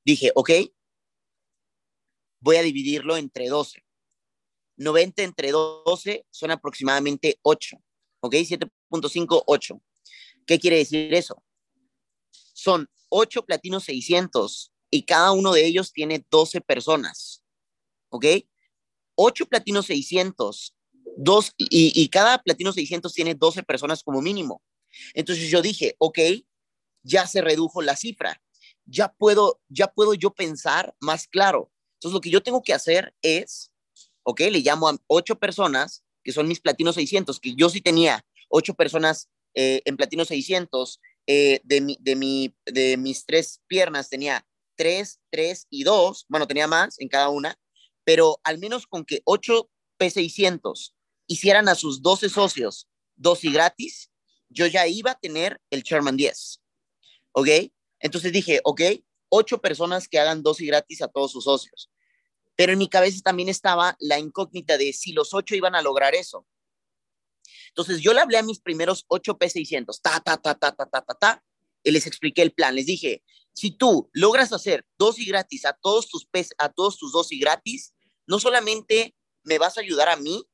Dije, 0.04 0.32
ok, 0.35 0.50
voy 2.40 2.56
a 2.56 2.62
dividirlo 2.62 3.16
entre 3.16 3.49
12. 3.49 3.85
90 4.76 5.23
entre 5.23 5.50
12 5.50 6.26
son 6.30 6.50
aproximadamente 6.50 7.38
8. 7.42 7.76
¿Ok? 8.20 8.35
7.5, 8.35 9.42
8. 9.47 9.82
¿Qué 10.50 10.59
quiere 10.59 10.78
decir 10.78 11.14
eso? 11.14 11.40
Son 12.33 12.90
8 13.09 13.45
platinos 13.45 13.85
600 13.85 14.73
y 14.90 15.04
cada 15.04 15.30
uno 15.30 15.52
de 15.52 15.64
ellos 15.64 15.92
tiene 15.92 16.26
12 16.28 16.61
personas. 16.61 17.45
¿Ok? 18.09 18.26
8 19.14 19.47
platinos 19.47 19.87
600 19.87 20.75
dos, 21.16 21.54
y, 21.57 21.92
y 21.95 22.09
cada 22.09 22.42
platino 22.42 22.73
600 22.73 23.12
tiene 23.14 23.37
12 23.37 23.62
personas 23.62 24.02
como 24.02 24.21
mínimo. 24.21 24.61
Entonces 25.14 25.49
yo 25.50 25.62
dije, 25.62 25.95
ok, 25.99 26.19
ya 27.04 27.28
se 27.28 27.42
redujo 27.42 27.80
la 27.80 27.95
cifra, 27.95 28.42
ya 28.87 29.12
puedo, 29.12 29.61
ya 29.69 29.87
puedo 29.87 30.14
yo 30.14 30.35
pensar 30.35 30.97
más 30.99 31.28
claro. 31.28 31.71
Entonces 31.95 32.14
lo 32.14 32.21
que 32.21 32.30
yo 32.30 32.42
tengo 32.42 32.61
que 32.61 32.75
hacer 32.75 33.14
es, 33.23 33.71
ok, 34.25 34.40
le 34.50 34.59
llamo 34.59 34.88
a 34.88 34.99
ocho 35.07 35.38
personas 35.38 36.02
que 36.25 36.33
son 36.33 36.49
mis 36.49 36.59
platinos 36.59 36.97
600, 36.97 37.38
que 37.38 37.54
yo 37.54 37.71
sí 37.71 37.80
tenía 37.80 38.26
ocho 38.49 38.75
personas 38.75 39.28
eh, 39.54 39.83
en 39.85 39.97
platino 39.97 40.25
600, 40.25 41.00
eh, 41.26 41.61
de, 41.64 41.80
mi, 41.80 41.97
de, 42.00 42.16
mi, 42.16 42.54
de 42.66 42.97
mis 42.97 43.25
tres 43.25 43.61
piernas 43.66 44.09
tenía 44.09 44.47
tres, 44.76 45.21
tres 45.30 45.66
y 45.71 45.85
dos, 45.85 46.25
bueno, 46.28 46.47
tenía 46.47 46.66
más 46.66 46.99
en 46.99 47.09
cada 47.09 47.28
una, 47.28 47.59
pero 48.04 48.40
al 48.45 48.59
menos 48.59 48.87
con 48.87 49.04
que 49.04 49.21
ocho 49.25 49.71
P600 49.99 50.95
hicieran 51.26 51.69
a 51.69 51.75
sus 51.75 52.02
12 52.02 52.28
socios 52.28 52.88
dos 53.21 53.45
y 53.45 53.52
gratis, 53.52 54.11
yo 54.49 54.66
ya 54.66 54.87
iba 54.87 55.12
a 55.12 55.19
tener 55.19 55.61
el 55.71 55.83
Sherman 55.83 56.16
10. 56.16 56.61
¿Ok? 57.33 57.49
Entonces 58.00 58.33
dije, 58.33 58.61
ok, 58.64 58.80
ocho 59.28 59.61
personas 59.61 60.09
que 60.09 60.19
hagan 60.19 60.42
dos 60.42 60.61
y 60.61 60.66
gratis 60.66 61.02
a 61.02 61.09
todos 61.09 61.30
sus 61.30 61.45
socios. 61.45 61.90
Pero 62.57 62.73
en 62.73 62.78
mi 62.78 62.88
cabeza 62.88 63.21
también 63.23 63.49
estaba 63.49 63.97
la 64.00 64.19
incógnita 64.19 64.76
de 64.78 64.92
si 64.92 65.12
los 65.12 65.35
ocho 65.35 65.54
iban 65.54 65.75
a 65.75 65.83
lograr 65.83 66.14
eso. 66.14 66.47
Entonces 67.71 68.00
yo 68.00 68.12
le 68.12 68.21
hablé 68.21 68.39
a 68.39 68.43
mis 68.43 68.61
primeros 68.61 69.05
ocho 69.09 69.39
P600, 69.39 70.00
ta, 70.03 70.21
ta, 70.21 70.37
ta, 70.37 70.55
ta, 70.55 70.73
ta, 70.73 70.87
ta, 70.87 71.00
ta, 71.03 71.15
ta, 71.15 71.45
y 71.83 71.91
les 71.91 72.07
expliqué 72.07 72.43
el 72.43 72.53
plan. 72.53 72.75
Les 72.75 72.87
dije, 72.87 73.23
si 73.53 73.71
tú 73.71 74.11
logras 74.12 74.53
hacer 74.53 74.85
dos 74.99 75.19
y 75.19 75.25
gratis 75.25 75.65
a 75.65 75.73
todos 75.73 76.09
tus 76.09 76.27
P, 76.27 76.47
a 76.59 76.69
todos 76.71 76.99
tus 76.99 77.12
dos 77.12 77.33
y 77.33 77.39
gratis, 77.39 77.95
no 78.27 78.39
solamente 78.39 79.15
me 79.45 79.59
vas 79.59 79.79
a 79.79 79.81
ayudar 79.81 80.09
a 80.09 80.17
mí, 80.17 80.45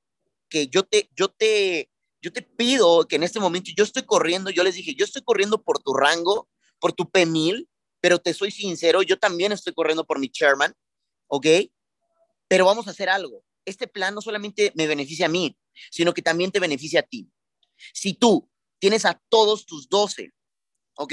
que 0.48 0.68
yo 0.68 0.84
te, 0.84 1.10
yo 1.16 1.28
te, 1.28 1.90
yo 2.20 2.32
te 2.32 2.42
pido 2.42 3.06
que 3.08 3.16
en 3.16 3.22
este 3.22 3.40
momento 3.40 3.70
yo 3.76 3.84
estoy 3.84 4.04
corriendo, 4.04 4.50
yo 4.50 4.62
les 4.62 4.74
dije, 4.74 4.94
yo 4.94 5.04
estoy 5.04 5.22
corriendo 5.22 5.62
por 5.62 5.82
tu 5.82 5.94
rango, 5.94 6.48
por 6.78 6.92
tu 6.92 7.04
P1000, 7.04 7.68
pero 8.00 8.18
te 8.18 8.34
soy 8.34 8.50
sincero, 8.50 9.02
yo 9.02 9.18
también 9.18 9.52
estoy 9.52 9.72
corriendo 9.74 10.06
por 10.06 10.18
mi 10.18 10.30
chairman, 10.30 10.74
¿ok? 11.26 11.46
Pero 12.48 12.64
vamos 12.64 12.86
a 12.86 12.90
hacer 12.90 13.08
algo. 13.08 13.42
Este 13.64 13.88
plan 13.88 14.14
no 14.14 14.20
solamente 14.20 14.72
me 14.76 14.86
beneficia 14.86 15.26
a 15.26 15.28
mí, 15.28 15.56
sino 15.90 16.14
que 16.14 16.22
también 16.22 16.50
te 16.50 16.60
beneficia 16.60 17.00
a 17.00 17.02
ti. 17.02 17.30
Si 17.92 18.14
tú 18.14 18.50
tienes 18.78 19.04
a 19.04 19.20
todos 19.28 19.66
tus 19.66 19.88
12, 19.88 20.32
¿ok? 20.96 21.12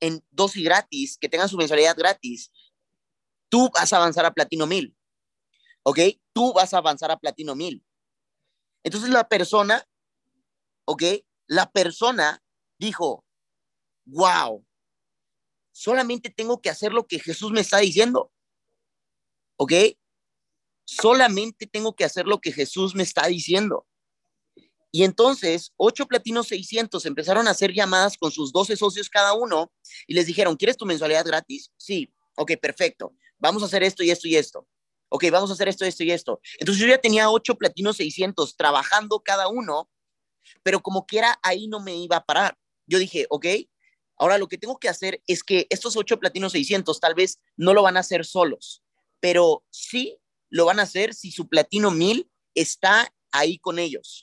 En 0.00 0.24
12 0.30 0.62
gratis, 0.62 1.18
que 1.18 1.28
tengan 1.28 1.48
su 1.48 1.56
mensualidad 1.56 1.96
gratis, 1.96 2.50
tú 3.48 3.70
vas 3.74 3.92
a 3.92 3.96
avanzar 3.96 4.24
a 4.24 4.32
Platino 4.32 4.66
1000, 4.66 4.96
¿ok? 5.82 5.98
Tú 6.32 6.52
vas 6.52 6.74
a 6.74 6.78
avanzar 6.78 7.10
a 7.10 7.18
Platino 7.18 7.54
1000. 7.54 7.84
Entonces 8.84 9.10
la 9.10 9.28
persona 9.28 9.84
¿ok? 10.88 11.02
La 11.46 11.70
persona 11.70 12.42
dijo, 12.78 13.26
wow, 14.06 14.66
solamente 15.70 16.30
tengo 16.30 16.62
que 16.62 16.70
hacer 16.70 16.92
lo 16.92 17.06
que 17.06 17.18
Jesús 17.18 17.52
me 17.52 17.60
está 17.60 17.78
diciendo, 17.78 18.32
¿ok? 19.56 19.72
Solamente 20.86 21.66
tengo 21.66 21.94
que 21.94 22.04
hacer 22.04 22.26
lo 22.26 22.40
que 22.40 22.52
Jesús 22.52 22.94
me 22.94 23.02
está 23.02 23.26
diciendo. 23.26 23.86
Y 24.90 25.04
entonces, 25.04 25.72
ocho 25.76 26.06
platinos 26.06 26.48
600 26.48 27.04
empezaron 27.06 27.46
a 27.46 27.50
hacer 27.50 27.72
llamadas 27.72 28.16
con 28.16 28.30
sus 28.30 28.52
12 28.52 28.76
socios 28.76 29.10
cada 29.10 29.34
uno 29.34 29.72
y 30.06 30.14
les 30.14 30.26
dijeron, 30.26 30.56
¿quieres 30.56 30.76
tu 30.76 30.86
mensualidad 30.86 31.26
gratis? 31.26 31.72
Sí, 31.76 32.12
ok, 32.36 32.52
perfecto. 32.60 33.14
Vamos 33.38 33.62
a 33.62 33.66
hacer 33.66 33.82
esto 33.82 34.02
y 34.02 34.10
esto 34.10 34.28
y 34.28 34.36
esto. 34.36 34.66
Ok, 35.10 35.24
vamos 35.30 35.50
a 35.50 35.54
hacer 35.54 35.68
esto, 35.68 35.84
esto 35.84 36.04
y 36.04 36.10
esto. 36.10 36.40
Entonces 36.58 36.82
yo 36.82 36.88
ya 36.88 36.98
tenía 36.98 37.30
ocho 37.30 37.54
platinos 37.56 37.96
600 37.96 38.56
trabajando 38.56 39.20
cada 39.20 39.48
uno 39.48 39.88
pero 40.62 40.80
como 40.80 41.06
quiera, 41.06 41.38
ahí 41.42 41.66
no 41.68 41.80
me 41.80 41.96
iba 41.96 42.16
a 42.16 42.24
parar. 42.24 42.56
Yo 42.86 42.98
dije, 42.98 43.26
ok, 43.30 43.46
ahora 44.16 44.38
lo 44.38 44.48
que 44.48 44.58
tengo 44.58 44.78
que 44.78 44.88
hacer 44.88 45.22
es 45.26 45.42
que 45.42 45.66
estos 45.70 45.96
ocho 45.96 46.18
platinos 46.18 46.52
600 46.52 47.00
tal 47.00 47.14
vez 47.14 47.40
no 47.56 47.74
lo 47.74 47.82
van 47.82 47.96
a 47.96 48.00
hacer 48.00 48.24
solos, 48.24 48.82
pero 49.20 49.64
sí 49.70 50.18
lo 50.50 50.64
van 50.64 50.80
a 50.80 50.84
hacer 50.84 51.14
si 51.14 51.30
su 51.30 51.48
platino 51.48 51.90
1000 51.90 52.30
está 52.54 53.12
ahí 53.30 53.58
con 53.58 53.78
ellos. 53.78 54.22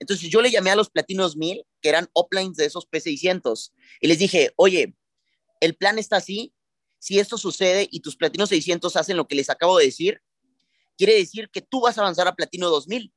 Entonces 0.00 0.28
yo 0.30 0.40
le 0.42 0.50
llamé 0.50 0.70
a 0.70 0.76
los 0.76 0.90
platinos 0.90 1.36
1000, 1.36 1.64
que 1.80 1.88
eran 1.88 2.08
uplines 2.14 2.56
de 2.56 2.64
esos 2.64 2.88
P600, 2.90 3.72
y 4.00 4.08
les 4.08 4.18
dije, 4.18 4.52
oye, 4.56 4.96
el 5.60 5.76
plan 5.76 5.98
está 5.98 6.16
así, 6.16 6.54
si 6.98 7.18
esto 7.18 7.38
sucede 7.38 7.86
y 7.90 8.00
tus 8.00 8.16
platinos 8.16 8.48
600 8.48 8.96
hacen 8.96 9.16
lo 9.16 9.28
que 9.28 9.34
les 9.34 9.50
acabo 9.50 9.78
de 9.78 9.84
decir, 9.84 10.22
quiere 10.96 11.14
decir 11.14 11.50
que 11.50 11.60
tú 11.60 11.82
vas 11.82 11.96
a 11.96 12.00
avanzar 12.00 12.26
a 12.26 12.34
platino 12.34 12.68
2000, 12.70 13.12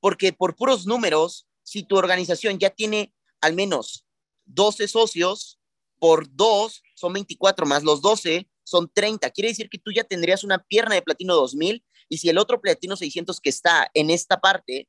porque 0.00 0.32
por 0.32 0.56
puros 0.56 0.86
números, 0.86 1.46
si 1.62 1.82
tu 1.82 1.96
organización 1.96 2.58
ya 2.58 2.70
tiene 2.70 3.12
al 3.40 3.54
menos 3.54 4.06
12 4.46 4.88
socios, 4.88 5.58
por 5.98 6.34
dos 6.34 6.82
son 6.94 7.12
24 7.12 7.66
más 7.66 7.82
los 7.82 8.02
12 8.02 8.48
son 8.62 8.90
30. 8.92 9.30
Quiere 9.30 9.48
decir 9.48 9.68
que 9.68 9.78
tú 9.78 9.92
ya 9.92 10.04
tendrías 10.04 10.44
una 10.44 10.58
pierna 10.58 10.94
de 10.94 11.02
platino 11.02 11.34
2000 11.34 11.84
y 12.08 12.18
si 12.18 12.28
el 12.28 12.38
otro 12.38 12.60
platino 12.60 12.96
600 12.96 13.40
que 13.40 13.50
está 13.50 13.90
en 13.94 14.10
esta 14.10 14.40
parte, 14.40 14.88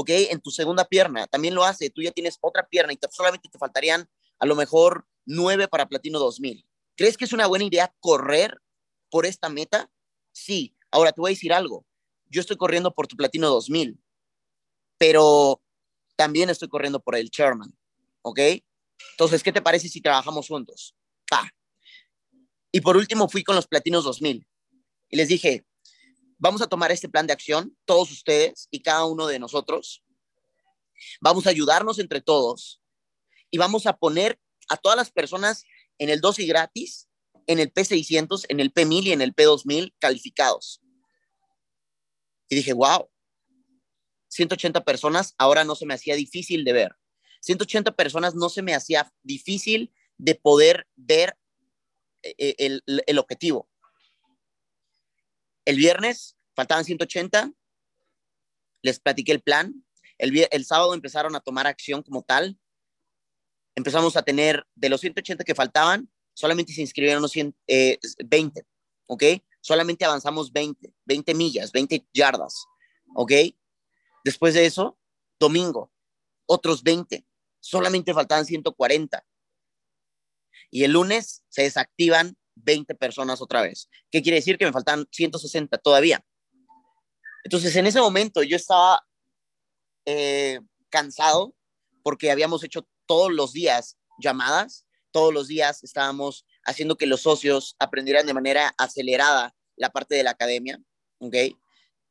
ok, 0.00 0.10
en 0.30 0.40
tu 0.40 0.52
segunda 0.52 0.84
pierna 0.84 1.26
también 1.26 1.56
lo 1.56 1.64
hace, 1.64 1.90
tú 1.90 2.02
ya 2.02 2.12
tienes 2.12 2.38
otra 2.40 2.68
pierna 2.68 2.92
y 2.92 2.98
solamente 3.10 3.48
te 3.48 3.58
faltarían 3.58 4.08
a 4.38 4.46
lo 4.46 4.54
mejor 4.54 5.08
nueve 5.26 5.66
para 5.66 5.88
Platino 5.88 6.20
2000. 6.20 6.64
¿Crees 6.96 7.16
que 7.16 7.24
es 7.24 7.32
una 7.32 7.48
buena 7.48 7.64
idea 7.64 7.92
correr 7.98 8.62
por 9.10 9.26
esta 9.26 9.48
meta? 9.48 9.90
Sí. 10.30 10.76
Ahora 10.92 11.10
te 11.10 11.20
voy 11.20 11.32
a 11.32 11.34
decir 11.34 11.52
algo. 11.52 11.84
Yo 12.26 12.40
estoy 12.40 12.56
corriendo 12.56 12.94
por 12.94 13.08
tu 13.08 13.16
Platino 13.16 13.48
2000, 13.48 14.00
pero 14.98 15.60
también 16.14 16.48
estoy 16.48 16.68
corriendo 16.68 17.00
por 17.00 17.16
el 17.16 17.28
Chairman, 17.28 17.76
¿ok? 18.22 18.38
Entonces, 19.10 19.42
¿qué 19.42 19.50
te 19.50 19.62
parece 19.62 19.88
si 19.88 20.00
trabajamos 20.00 20.46
juntos? 20.46 20.94
Pa. 21.28 21.52
Y 22.70 22.82
por 22.82 22.96
último 22.96 23.28
fui 23.28 23.42
con 23.42 23.56
los 23.56 23.66
Platinos 23.66 24.04
2000 24.04 24.46
y 25.08 25.16
les 25.16 25.26
dije, 25.26 25.66
vamos 26.38 26.62
a 26.62 26.66
tomar 26.66 26.90
este 26.92 27.08
plan 27.08 27.26
de 27.26 27.32
acción, 27.32 27.76
todos 27.84 28.10
ustedes 28.10 28.68
y 28.70 28.80
cada 28.80 29.04
uno 29.04 29.26
de 29.26 29.38
nosotros. 29.38 30.02
Vamos 31.20 31.46
a 31.46 31.50
ayudarnos 31.50 31.98
entre 31.98 32.20
todos 32.20 32.80
y 33.50 33.58
vamos 33.58 33.86
a 33.86 33.96
poner 33.96 34.40
a 34.68 34.76
todas 34.76 34.96
las 34.96 35.10
personas 35.10 35.64
en 35.98 36.10
el 36.10 36.20
2 36.20 36.38
y 36.40 36.46
gratis, 36.46 37.08
en 37.46 37.58
el 37.58 37.72
P600, 37.72 38.46
en 38.48 38.60
el 38.60 38.72
P1000 38.72 39.02
y 39.04 39.12
en 39.12 39.22
el 39.22 39.34
P2000 39.34 39.94
calificados. 39.98 40.80
Y 42.48 42.56
dije, 42.56 42.72
wow, 42.72 43.10
180 44.28 44.84
personas, 44.84 45.34
ahora 45.38 45.64
no 45.64 45.74
se 45.74 45.86
me 45.86 45.94
hacía 45.94 46.14
difícil 46.14 46.64
de 46.64 46.72
ver. 46.72 46.96
180 47.40 47.92
personas 47.92 48.34
no 48.34 48.48
se 48.48 48.62
me 48.62 48.74
hacía 48.74 49.12
difícil 49.22 49.92
de 50.18 50.34
poder 50.34 50.86
ver 50.96 51.36
eh, 52.22 52.34
eh, 52.38 52.54
el, 52.58 52.82
el 53.06 53.18
objetivo. 53.18 53.68
El 55.68 55.76
viernes 55.76 56.34
faltaban 56.56 56.86
180, 56.86 57.52
les 58.80 59.00
platiqué 59.00 59.32
el 59.32 59.42
plan. 59.42 59.84
El, 60.16 60.48
el 60.50 60.64
sábado 60.64 60.94
empezaron 60.94 61.36
a 61.36 61.40
tomar 61.40 61.66
acción 61.66 62.02
como 62.02 62.22
tal. 62.22 62.58
Empezamos 63.76 64.16
a 64.16 64.22
tener, 64.22 64.66
de 64.74 64.88
los 64.88 65.02
180 65.02 65.44
que 65.44 65.54
faltaban, 65.54 66.10
solamente 66.32 66.72
se 66.72 66.80
inscribieron 66.80 67.20
los 67.20 67.32
100, 67.32 67.54
20, 68.24 68.66
¿ok? 69.08 69.24
Solamente 69.60 70.06
avanzamos 70.06 70.50
20, 70.54 70.90
20 71.04 71.34
millas, 71.34 71.70
20 71.70 72.08
yardas, 72.14 72.64
¿ok? 73.14 73.32
Después 74.24 74.54
de 74.54 74.64
eso, 74.64 74.98
domingo, 75.38 75.92
otros 76.46 76.82
20, 76.82 77.26
solamente 77.60 78.14
faltaban 78.14 78.46
140. 78.46 79.22
Y 80.70 80.84
el 80.84 80.92
lunes 80.92 81.44
se 81.50 81.64
desactivan 81.64 82.38
20 82.62 82.94
personas 82.94 83.40
otra 83.40 83.62
vez. 83.62 83.88
¿Qué 84.10 84.22
quiere 84.22 84.36
decir? 84.36 84.58
Que 84.58 84.66
me 84.66 84.72
faltan 84.72 85.06
160 85.10 85.78
todavía. 85.78 86.24
Entonces, 87.44 87.74
en 87.76 87.86
ese 87.86 88.00
momento 88.00 88.42
yo 88.42 88.56
estaba 88.56 89.06
eh, 90.04 90.60
cansado 90.90 91.54
porque 92.02 92.30
habíamos 92.30 92.64
hecho 92.64 92.86
todos 93.06 93.32
los 93.32 93.52
días 93.52 93.96
llamadas, 94.18 94.86
todos 95.10 95.32
los 95.32 95.48
días 95.48 95.82
estábamos 95.82 96.46
haciendo 96.64 96.96
que 96.96 97.06
los 97.06 97.22
socios 97.22 97.76
aprendieran 97.78 98.26
de 98.26 98.34
manera 98.34 98.74
acelerada 98.76 99.54
la 99.76 99.90
parte 99.90 100.14
de 100.14 100.22
la 100.22 100.30
academia, 100.30 100.80
¿ok? 101.18 101.34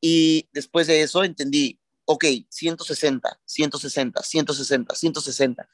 Y 0.02 0.50
después 0.54 0.88
de 0.88 1.02
eso 1.02 1.24
entendí, 1.24 1.80
ok, 2.06 2.26
160, 2.50 3.42
160, 3.46 4.24
160, 4.24 4.96
160. 4.96 5.70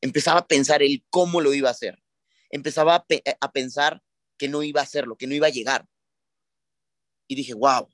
Empezaba 0.00 0.40
a 0.40 0.46
pensar 0.46 0.82
el 0.82 1.04
cómo 1.10 1.40
lo 1.40 1.54
iba 1.54 1.68
a 1.68 1.72
hacer. 1.72 2.02
Empezaba 2.50 2.96
a, 2.96 3.06
a 3.40 3.52
pensar 3.52 4.02
que 4.36 4.48
no 4.48 4.62
iba 4.62 4.80
a 4.80 4.84
hacerlo, 4.84 5.16
que 5.16 5.26
no 5.26 5.34
iba 5.34 5.46
a 5.46 5.50
llegar. 5.50 5.86
Y 7.26 7.34
dije, 7.34 7.54
wow, 7.54 7.88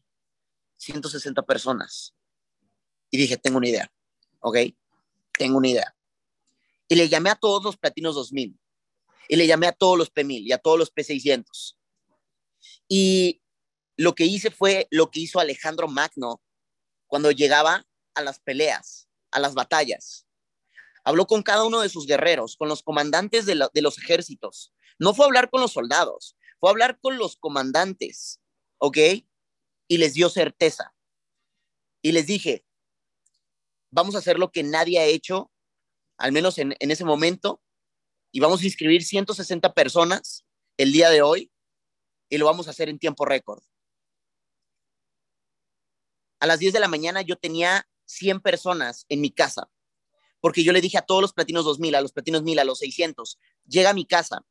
160 0.77 1.43
personas. 1.43 2.15
Y 3.11 3.19
dije, 3.19 3.37
tengo 3.37 3.59
una 3.59 3.69
idea, 3.69 3.93
¿ok? 4.41 4.59
Tengo 5.33 5.59
una 5.59 5.69
idea. 5.69 5.95
Y 6.89 6.97
le 6.97 7.09
llamé 7.09 7.31
a 7.31 7.37
todos 7.37 7.63
los 7.63 7.77
Platinos 7.77 8.15
2000. 8.15 8.59
Y 9.29 9.37
le 9.37 9.47
llamé 9.47 9.67
a 9.67 9.73
todos 9.73 9.97
los 9.97 10.13
P1000 10.13 10.43
y 10.43 10.53
a 10.53 10.59
todos 10.59 10.79
los 10.79 10.93
P600. 10.93 11.77
Y 12.89 13.41
lo 13.97 14.15
que 14.15 14.25
hice 14.25 14.51
fue 14.51 14.89
lo 14.91 15.11
que 15.11 15.21
hizo 15.21 15.41
Alejandro 15.41 15.89
Magno 15.89 16.43
cuando 17.07 17.31
llegaba 17.31 17.87
a 18.15 18.23
las 18.23 18.41
peleas, 18.41 19.09
a 19.31 19.41
las 19.41 19.55
batallas. 19.55 20.27
Habló 21.05 21.27
con 21.27 21.43
cada 21.43 21.65
uno 21.65 21.81
de 21.81 21.89
sus 21.89 22.07
guerreros, 22.07 22.57
con 22.57 22.69
los 22.69 22.83
comandantes 22.83 23.47
de, 23.47 23.69
de 23.73 23.83
los 23.83 23.99
ejércitos, 23.99 24.73
no 25.03 25.15
fue 25.15 25.27
hablar 25.27 25.51
con 25.51 25.61
los 25.61 25.73
soldados, 25.73 26.37
fue 26.61 26.71
hablar 26.71 27.01
con 27.01 27.19
los 27.19 27.37
comandantes, 27.37 28.41
¿ok? 28.79 28.99
Y 29.89 29.99
les 29.99 30.15
dio 30.15 30.31
certeza. 30.31 30.95
Y 32.03 32.13
les 32.13 32.29
dije, 32.29 32.65
vamos 33.91 34.15
a 34.15 34.19
hacer 34.19 34.39
lo 34.39 34.53
que 34.53 34.63
nadie 34.63 35.01
ha 35.01 35.07
hecho, 35.07 35.51
al 36.19 36.31
menos 36.31 36.57
en, 36.59 36.77
en 36.79 36.93
ese 36.93 37.05
momento, 37.05 37.61
y 38.31 38.39
vamos 38.39 38.63
a 38.63 38.65
inscribir 38.65 39.03
160 39.03 39.75
personas 39.75 40.45
el 40.77 40.93
día 40.93 41.11
de 41.11 41.21
hoy, 41.21 41.51
y 42.29 42.39
lo 42.39 42.47
vamos 42.47 42.69
a 42.69 42.71
hacer 42.71 42.89
en 42.89 43.01
tiempo 43.01 43.25
récord. 43.25 43.61
A 46.39 46.47
las 46.47 46.61
10 46.61 46.75
de 46.75 46.81
la 46.81 46.87
mañana 46.87 47.23
yo 47.23 47.35
tenía 47.35 47.89
100 48.05 48.41
personas 48.41 49.05
en 49.09 49.21
mi 49.21 49.33
casa, 49.33 49.69
porque 50.39 50.63
yo 50.63 50.73
le 50.73 50.81
dije 50.81 50.99
a 50.99 51.03
todos 51.03 51.23
los 51.23 51.33
platinos 51.33 51.65
2000, 51.65 51.97
a 51.97 52.01
los 52.03 52.13
platinos 52.13 52.45
1000, 52.45 52.61
a 52.61 52.65
los 52.65 52.79
600, 52.79 53.41
llega 53.67 53.91
a 53.91 53.95
mi 53.95 54.07
casa, 54.07 54.45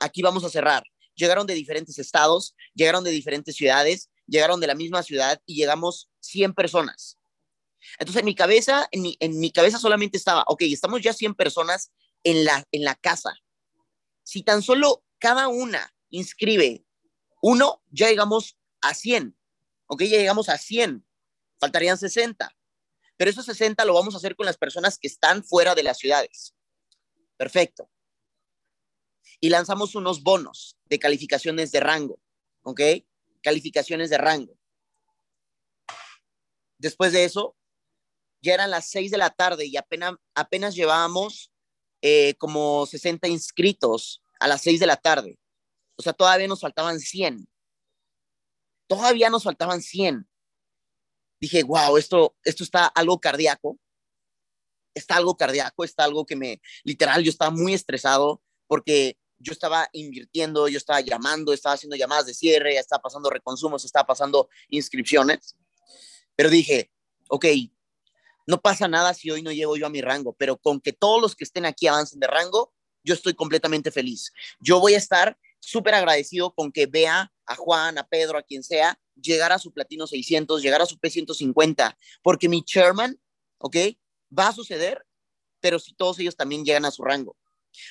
aquí 0.00 0.22
vamos 0.22 0.44
a 0.44 0.50
cerrar. 0.50 0.84
Llegaron 1.14 1.46
de 1.46 1.54
diferentes 1.54 1.98
estados, 1.98 2.54
llegaron 2.74 3.04
de 3.04 3.10
diferentes 3.10 3.56
ciudades, 3.56 4.10
llegaron 4.26 4.60
de 4.60 4.66
la 4.66 4.74
misma 4.74 5.02
ciudad 5.02 5.40
y 5.46 5.56
llegamos 5.56 6.08
100 6.20 6.54
personas. 6.54 7.18
Entonces 7.98 8.20
en 8.20 8.26
mi 8.26 8.34
cabeza, 8.34 8.88
en 8.90 9.40
mi, 9.40 9.50
cabeza 9.50 9.78
solamente 9.78 10.16
estaba, 10.16 10.44
ok, 10.46 10.62
estamos 10.62 11.00
ya 11.00 11.12
100 11.12 11.34
personas 11.34 11.90
en 12.22 12.44
la, 12.44 12.64
en 12.72 12.84
la 12.84 12.94
casa. 12.94 13.34
Si 14.22 14.42
tan 14.42 14.62
solo 14.62 15.04
cada 15.18 15.48
una 15.48 15.92
inscribe 16.10 16.84
uno, 17.40 17.82
ya 17.90 18.08
llegamos 18.08 18.56
a 18.80 18.94
100. 18.94 19.36
Ok, 19.86 20.02
ya 20.02 20.18
llegamos 20.18 20.48
a 20.48 20.58
100. 20.58 21.04
Faltarían 21.58 21.96
60. 21.96 22.54
Pero 23.16 23.30
esos 23.30 23.46
60 23.46 23.84
lo 23.84 23.94
vamos 23.94 24.14
a 24.14 24.18
hacer 24.18 24.36
con 24.36 24.46
las 24.46 24.56
personas 24.56 24.98
que 24.98 25.08
están 25.08 25.42
fuera 25.42 25.74
de 25.74 25.82
las 25.82 25.98
ciudades. 25.98 26.54
Perfecto 27.36 27.88
y 29.40 29.50
lanzamos 29.50 29.94
unos 29.94 30.22
bonos 30.22 30.76
de 30.86 30.98
calificaciones 30.98 31.72
de 31.72 31.80
rango, 31.80 32.20
¿ok? 32.62 32.80
Calificaciones 33.42 34.10
de 34.10 34.18
rango. 34.18 34.58
Después 36.78 37.12
de 37.12 37.24
eso, 37.24 37.56
ya 38.40 38.54
eran 38.54 38.70
las 38.70 38.88
6 38.90 39.10
de 39.10 39.18
la 39.18 39.30
tarde 39.30 39.66
y 39.66 39.76
apenas, 39.76 40.14
apenas 40.34 40.74
llevábamos 40.74 41.52
eh, 42.02 42.34
como 42.38 42.86
60 42.86 43.26
inscritos 43.28 44.22
a 44.38 44.46
las 44.46 44.62
6 44.62 44.80
de 44.80 44.86
la 44.86 44.96
tarde. 44.96 45.38
O 45.96 46.02
sea, 46.02 46.12
todavía 46.12 46.46
nos 46.46 46.60
faltaban 46.60 47.00
100. 47.00 47.48
Todavía 48.86 49.30
nos 49.30 49.42
faltaban 49.42 49.82
100. 49.82 50.28
Dije, 51.40 51.62
wow, 51.64 51.96
esto, 51.96 52.36
esto 52.44 52.62
está 52.64 52.86
algo 52.86 53.20
cardíaco. 53.20 53.78
Está 54.94 55.16
algo 55.16 55.36
cardíaco, 55.36 55.84
está 55.84 56.04
algo 56.04 56.24
que 56.24 56.34
me, 56.34 56.60
literal, 56.82 57.22
yo 57.22 57.30
estaba 57.30 57.50
muy 57.50 57.74
estresado 57.74 58.42
porque 58.68 59.16
yo 59.38 59.52
estaba 59.52 59.88
invirtiendo, 59.92 60.68
yo 60.68 60.78
estaba 60.78 61.00
llamando, 61.00 61.52
estaba 61.52 61.74
haciendo 61.74 61.96
llamadas 61.96 62.26
de 62.26 62.34
cierre, 62.34 62.76
estaba 62.76 63.02
pasando 63.02 63.30
reconsumos, 63.30 63.84
estaba 63.84 64.06
pasando 64.06 64.48
inscripciones. 64.68 65.56
Pero 66.36 66.50
dije, 66.50 66.92
ok, 67.28 67.46
no 68.46 68.60
pasa 68.60 68.88
nada 68.88 69.14
si 69.14 69.30
hoy 69.30 69.42
no 69.42 69.52
llego 69.52 69.76
yo 69.76 69.86
a 69.86 69.90
mi 69.90 70.00
rango, 70.00 70.34
pero 70.34 70.56
con 70.56 70.80
que 70.80 70.92
todos 70.92 71.20
los 71.20 71.34
que 71.34 71.44
estén 71.44 71.66
aquí 71.66 71.86
avancen 71.86 72.20
de 72.20 72.26
rango, 72.26 72.72
yo 73.04 73.14
estoy 73.14 73.34
completamente 73.34 73.90
feliz. 73.90 74.32
Yo 74.60 74.80
voy 74.80 74.94
a 74.94 74.98
estar 74.98 75.38
súper 75.60 75.94
agradecido 75.94 76.54
con 76.54 76.72
que 76.72 76.86
vea 76.86 77.32
a 77.46 77.54
Juan, 77.56 77.98
a 77.98 78.06
Pedro, 78.06 78.38
a 78.38 78.42
quien 78.42 78.62
sea, 78.62 78.98
llegar 79.14 79.52
a 79.52 79.58
su 79.58 79.72
platino 79.72 80.06
600, 80.06 80.62
llegar 80.62 80.80
a 80.80 80.86
su 80.86 80.96
P150, 80.96 81.96
porque 82.22 82.48
mi 82.48 82.62
chairman, 82.62 83.20
¿ok? 83.58 83.76
Va 84.36 84.48
a 84.48 84.52
suceder, 84.52 85.04
pero 85.60 85.78
si 85.78 85.94
todos 85.94 86.18
ellos 86.18 86.36
también 86.36 86.64
llegan 86.64 86.84
a 86.84 86.90
su 86.90 87.02
rango. 87.02 87.36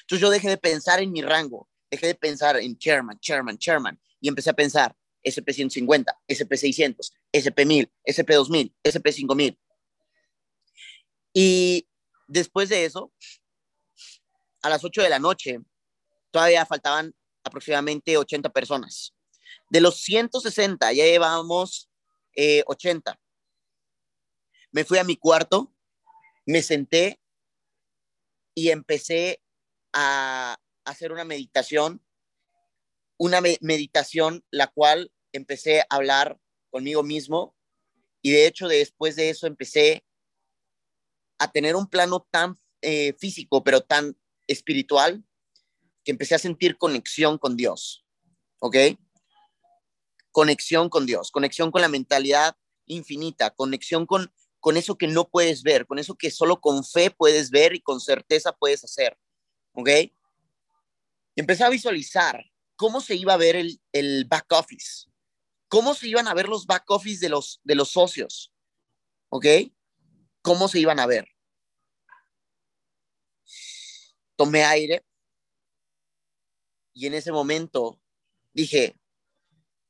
Entonces 0.02 0.21
yo 0.21 0.30
dejé 0.30 0.50
de 0.50 0.58
pensar 0.58 1.02
en 1.02 1.12
mi 1.12 1.21
rango, 1.21 1.69
dejé 1.89 2.08
de 2.08 2.15
pensar 2.15 2.58
en 2.58 2.78
chairman, 2.78 3.19
chairman, 3.19 3.58
chairman, 3.58 4.00
y 4.19 4.28
empecé 4.28 4.50
a 4.50 4.54
pensar 4.54 4.95
SP150, 5.23 6.06
SP600, 6.28 7.12
SP1000, 7.34 7.91
SP2000, 8.06 8.73
SP5000. 8.84 9.58
Y 11.34 11.88
después 12.28 12.69
de 12.69 12.86
eso, 12.86 13.13
a 14.62 14.69
las 14.69 14.84
8 14.84 15.02
de 15.02 15.10
la 15.10 15.19
noche, 15.19 15.60
todavía 16.32 16.65
faltaban 16.65 17.13
aproximadamente 17.43 18.17
80 18.17 18.50
personas. 18.50 19.13
De 19.69 19.82
los 19.82 20.02
160, 20.02 20.93
ya 20.93 21.06
llevábamos 21.06 21.89
80. 22.65 23.12
Eh, 23.12 23.15
me 24.71 24.84
fui 24.84 24.97
a 24.97 25.04
mi 25.04 25.15
cuarto, 25.17 25.73
me 26.45 26.62
senté 26.62 27.19
y 28.54 28.69
empecé 28.69 29.41
a 29.99 30.60
hacer 30.86 31.12
una 31.12 31.23
meditación, 31.23 32.05
una 33.17 33.41
meditación 33.41 34.45
la 34.51 34.67
cual 34.67 35.12
empecé 35.31 35.81
a 35.81 35.88
hablar 35.89 36.39
conmigo 36.69 37.01
mismo 37.01 37.55
y 38.21 38.29
de 38.29 38.45
hecho 38.45 38.67
después 38.67 39.15
de 39.15 39.31
eso 39.31 39.47
empecé 39.47 40.05
a 41.39 41.51
tener 41.51 41.75
un 41.75 41.88
plano 41.88 42.27
tan 42.29 42.60
eh, 42.81 43.13
físico 43.17 43.63
pero 43.63 43.81
tan 43.81 44.15
espiritual 44.45 45.23
que 46.03 46.12
empecé 46.12 46.36
a 46.36 46.39
sentir 46.39 46.77
conexión 46.77 47.39
con 47.39 47.57
Dios, 47.57 48.05
¿ok? 48.60 48.77
Conexión 50.31 50.89
con 50.89 51.07
Dios, 51.07 51.31
conexión 51.31 51.71
con 51.71 51.81
la 51.81 51.89
mentalidad 51.89 52.55
infinita, 52.86 53.49
conexión 53.49 54.05
con, 54.05 54.31
con 54.60 54.77
eso 54.77 54.95
que 54.95 55.07
no 55.07 55.27
puedes 55.27 55.63
ver, 55.63 55.88
con 55.88 55.97
eso 55.97 56.13
que 56.13 56.29
solo 56.29 56.62
con 56.62 56.86
fe 56.86 57.10
puedes 57.10 57.49
ver 57.49 57.73
y 57.73 57.81
con 57.81 57.99
certeza 57.99 58.51
puedes 58.51 58.83
hacer, 58.83 59.17
¿ok? 59.78 59.90
Empecé 61.36 61.63
a 61.63 61.70
visualizar 61.70 62.44
cómo 62.76 63.00
se 63.00 63.16
iba 63.16 63.36
a 63.36 63.38
ver 63.38 63.56
el, 63.56 63.80
el 63.92 64.26
back 64.26 64.52
office, 64.52 65.08
cómo 65.68 65.94
se 65.94 66.08
iban 66.08 66.28
a 66.28 66.34
ver 66.34 66.50
los 66.50 66.66
back 66.66 66.90
office 66.90 67.20
de 67.20 67.30
los, 67.30 67.62
de 67.63 67.76
los 67.76 67.90
socios, 67.92 68.52
¿ok? 69.30 69.46
¿Cómo 70.42 70.68
se 70.68 70.80
iban 70.80 71.00
a 71.00 71.06
ver? 71.06 71.28
Tomé 74.36 74.63
aire 74.63 75.06
y 76.94 77.06
en 77.06 77.13
ese 77.13 77.32
momento 77.32 78.02
dije, 78.54 79.00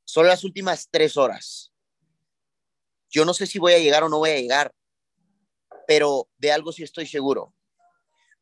son 0.04 0.26
las 0.26 0.44
últimas 0.44 0.88
tres 0.90 1.16
horas. 1.16 1.72
Yo 3.08 3.24
no 3.24 3.32
sé 3.32 3.46
si 3.46 3.58
voy 3.58 3.72
a 3.72 3.78
llegar 3.78 4.02
o 4.04 4.10
no 4.10 4.18
voy 4.18 4.30
a 4.30 4.38
llegar, 4.38 4.74
pero 5.86 6.28
de 6.36 6.52
algo 6.52 6.72
sí 6.72 6.82
estoy 6.82 7.06
seguro. 7.06 7.54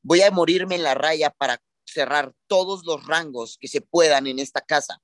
Voy 0.08 0.22
a 0.22 0.30
morirme 0.30 0.76
en 0.76 0.84
la 0.84 0.94
raya 0.94 1.30
para 1.30 1.60
cerrar 1.84 2.32
todos 2.46 2.84
los 2.84 3.04
rangos 3.08 3.58
que 3.58 3.66
se 3.66 3.80
puedan 3.80 4.28
en 4.28 4.38
esta 4.38 4.60
casa. 4.60 5.02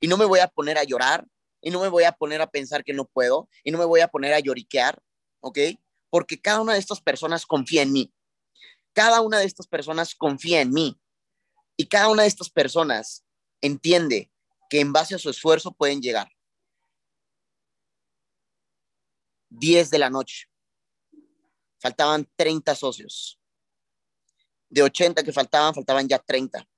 Y 0.00 0.06
no 0.06 0.18
me 0.18 0.26
voy 0.26 0.40
a 0.40 0.48
poner 0.48 0.76
a 0.76 0.84
llorar, 0.84 1.26
y 1.62 1.70
no 1.70 1.80
me 1.80 1.88
voy 1.88 2.04
a 2.04 2.12
poner 2.12 2.42
a 2.42 2.50
pensar 2.50 2.84
que 2.84 2.92
no 2.92 3.06
puedo, 3.06 3.48
y 3.62 3.70
no 3.70 3.78
me 3.78 3.86
voy 3.86 4.02
a 4.02 4.08
poner 4.08 4.34
a 4.34 4.40
lloriquear, 4.40 5.02
¿ok? 5.40 5.58
Porque 6.10 6.38
cada 6.38 6.60
una 6.60 6.74
de 6.74 6.78
estas 6.78 7.00
personas 7.00 7.46
confía 7.46 7.80
en 7.80 7.92
mí. 7.92 8.12
Cada 8.92 9.22
una 9.22 9.38
de 9.38 9.46
estas 9.46 9.66
personas 9.66 10.14
confía 10.14 10.60
en 10.60 10.72
mí. 10.72 11.00
Y 11.78 11.86
cada 11.86 12.10
una 12.10 12.24
de 12.24 12.28
estas 12.28 12.50
personas 12.50 13.24
entiende 13.62 14.30
que 14.68 14.80
en 14.80 14.92
base 14.92 15.14
a 15.14 15.18
su 15.18 15.30
esfuerzo 15.30 15.72
pueden 15.72 16.02
llegar. 16.02 16.28
10 19.48 19.88
de 19.88 19.98
la 19.98 20.10
noche. 20.10 20.50
Faltaban 21.80 22.28
30 22.36 22.74
socios. 22.74 23.40
De 24.74 24.82
80 24.82 25.22
que 25.22 25.32
faltaban, 25.32 25.72
faltaban 25.72 26.08
ya 26.08 26.18
30. 26.18 26.68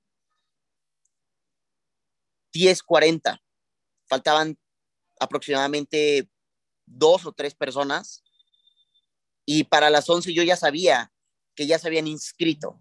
10, 2.53 2.83
40. 2.83 3.41
Faltaban 4.05 4.55
aproximadamente 5.19 6.29
dos 6.85 7.25
o 7.25 7.31
tres 7.31 7.55
personas. 7.55 8.23
Y 9.47 9.63
para 9.63 9.89
las 9.89 10.07
11 10.07 10.31
yo 10.31 10.43
ya 10.43 10.55
sabía 10.55 11.11
que 11.55 11.65
ya 11.65 11.79
se 11.79 11.87
habían 11.87 12.05
inscrito. 12.05 12.79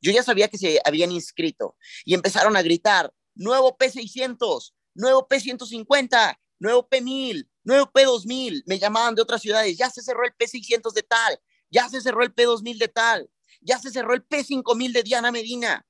Yo 0.00 0.12
ya 0.12 0.22
sabía 0.22 0.46
que 0.46 0.56
se 0.56 0.80
habían 0.84 1.10
inscrito 1.10 1.76
y 2.04 2.14
empezaron 2.14 2.56
a 2.56 2.62
gritar, 2.62 3.12
nuevo 3.34 3.76
P600, 3.76 4.72
nuevo 4.94 5.26
P150, 5.26 6.38
nuevo 6.60 6.88
P1000, 6.88 7.50
nuevo 7.64 7.86
P2000. 7.86 8.62
Me 8.66 8.78
llamaban 8.78 9.16
de 9.16 9.22
otras 9.22 9.42
ciudades, 9.42 9.76
ya 9.76 9.90
se 9.90 10.00
cerró 10.00 10.24
el 10.24 10.32
P600 10.36 10.92
de 10.92 11.02
tal, 11.02 11.40
ya 11.70 11.88
se 11.88 12.00
cerró 12.00 12.22
el 12.22 12.32
P2000 12.32 12.78
de 12.78 12.88
tal, 12.88 13.30
ya 13.60 13.78
se 13.78 13.90
cerró 13.90 14.14
el 14.14 14.26
P5000 14.26 14.92
de 14.92 15.02
Diana 15.02 15.30
Medina. 15.30 15.86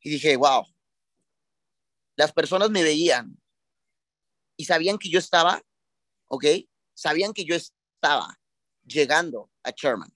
Y 0.00 0.10
dije, 0.10 0.36
wow, 0.36 0.66
las 2.16 2.32
personas 2.32 2.70
me 2.70 2.82
veían 2.82 3.40
y 4.56 4.66
sabían 4.66 4.98
que 4.98 5.08
yo 5.08 5.18
estaba, 5.18 5.62
¿ok? 6.28 6.44
Sabían 6.94 7.32
que 7.32 7.44
yo 7.44 7.54
estaba 7.54 8.38
llegando 8.84 9.50
a 9.62 9.70
Sherman. 9.70 10.14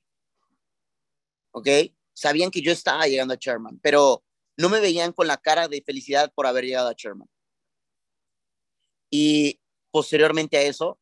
¿ok? 1.53 1.69
Sabían 2.13 2.51
que 2.51 2.63
yo 2.63 2.73
estaba 2.73 3.07
llegando 3.07 3.35
a 3.35 3.39
Sherman, 3.39 3.79
pero 3.81 4.25
no 4.57 4.69
me 4.69 4.81
veían 4.81 5.13
con 5.13 5.27
la 5.27 5.37
cara 5.37 5.69
de 5.69 5.83
felicidad 5.83 6.33
por 6.35 6.47
haber 6.47 6.65
llegado 6.65 6.89
a 6.89 6.95
Sherman. 6.97 7.29
Y 9.11 9.61
posteriormente 9.91 10.57
a 10.57 10.63
eso, 10.63 10.99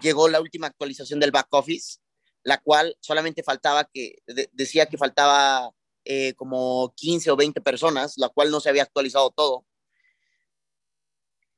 llegó 0.00 0.28
la 0.28 0.40
última 0.40 0.66
actualización 0.66 1.20
del 1.20 1.30
back 1.30 1.48
office, 1.52 1.98
la 2.46 2.58
cual 2.58 2.96
solamente 3.00 3.42
faltaba 3.42 3.84
que, 3.84 4.16
decía 4.52 4.86
que 4.86 4.96
faltaba 4.96 5.72
eh, 6.04 6.34
como 6.34 6.94
15 6.96 7.30
o 7.32 7.36
20 7.36 7.60
personas, 7.60 8.14
la 8.18 8.28
cual 8.28 8.50
no 8.50 8.60
se 8.60 8.68
había 8.68 8.84
actualizado 8.84 9.30
todo. 9.30 9.66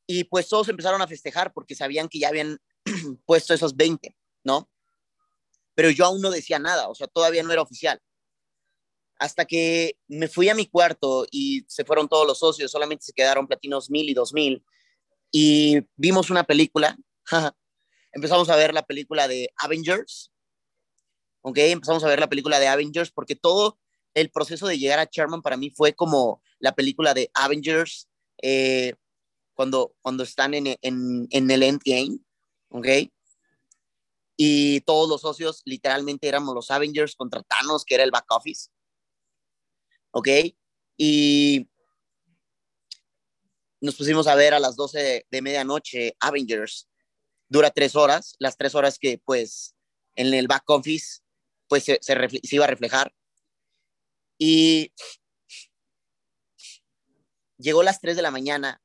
Y 0.07 0.25
pues 0.25 0.49
todos 0.49 0.69
empezaron 0.69 1.03
a 1.03 1.07
festejar 1.07 1.53
porque 1.53 1.75
sabían 1.75 2.09
que 2.09 2.19
ya 2.19 2.29
habían 2.29 2.59
puesto 3.27 3.53
esos 3.53 3.77
20, 3.77 4.17
¿no? 4.45 4.71
pero 5.79 5.91
yo 5.91 6.07
aún 6.07 6.21
no 6.21 6.33
decía 6.33 6.59
nada, 6.59 6.89
o 6.89 6.95
sea, 6.97 7.07
todavía 7.07 7.45
no 7.45 7.53
era 7.53 7.63
oficial. 7.63 8.03
Hasta 9.17 9.45
que 9.45 9.97
me 10.09 10.27
fui 10.27 10.49
a 10.49 10.55
mi 10.57 10.67
cuarto 10.67 11.25
y 11.31 11.65
se 11.69 11.85
fueron 11.85 12.09
todos 12.09 12.27
los 12.27 12.41
socios, 12.41 12.73
solamente 12.73 13.05
se 13.05 13.13
quedaron 13.13 13.47
platinos 13.47 13.89
mil 13.89 14.11
y 14.11 14.13
dos 14.13 14.35
mil, 14.35 14.65
y 15.31 15.79
vimos 15.95 16.31
una 16.31 16.43
película, 16.43 16.99
empezamos 18.13 18.49
a 18.49 18.57
ver 18.57 18.75
la 18.75 18.83
película 18.83 19.29
de 19.29 19.53
Avengers, 19.55 20.33
¿ok? 21.43 21.59
Empezamos 21.59 22.05
a 22.05 22.09
ver 22.09 22.21
la 22.21 22.29
película 22.29 22.59
de 22.59 22.69
Avengers 22.69 23.11
porque 23.11 23.37
todo 23.37 23.79
el 24.15 24.31
proceso 24.31 24.67
de 24.67 24.79
llegar 24.79 24.99
a 24.99 25.09
Sherman 25.11 25.43
para 25.43 25.57
mí 25.57 25.71
fue 25.71 25.95
como 25.95 26.43
la 26.59 26.75
película 26.75 27.15
de 27.15 27.31
Avengers 27.35 28.09
eh, 28.43 28.95
cuando, 29.55 29.95
cuando 30.01 30.23
están 30.23 30.55
en, 30.55 30.77
en, 30.83 31.27
en 31.31 31.51
el 31.51 31.63
Endgame, 31.63 32.19
¿ok? 32.71 32.87
y 34.41 34.83
todos 34.83 35.09
los 35.09 35.23
socios 35.23 35.63
literalmente 35.65 36.29
éramos 36.29 36.55
los 36.55 36.71
Avengers 36.71 37.17
contra 37.17 37.43
Thanos, 37.43 37.85
que 37.85 37.97
era 37.97 38.05
el 38.05 38.13
back 38.13 38.31
office. 38.31 38.71
¿Ok? 40.13 40.29
Y 40.97 41.69
nos 43.81 43.97
pusimos 43.97 44.29
a 44.29 44.37
ver 44.37 44.55
a 44.55 44.61
las 44.61 44.77
12 44.77 45.27
de, 45.29 45.43
medianoche 45.43 46.17
Avengers. 46.21 46.89
Dura 47.49 47.73
tres 47.73 47.97
horas, 47.97 48.37
las 48.39 48.57
tres 48.57 48.77
horas 48.77 48.99
que 49.01 49.19
pues 49.19 49.75
en 50.15 50.33
el 50.33 50.47
back 50.47 50.71
office 50.71 51.21
pues 51.69 51.85
se, 51.85 52.01
iba 52.51 52.65
a 52.65 52.69
reflejar. 52.69 53.15
Y 54.39 54.93
llegó 57.59 57.83
las 57.83 58.01
3 58.01 58.17
de 58.17 58.23
la 58.23 58.31
mañana 58.31 58.81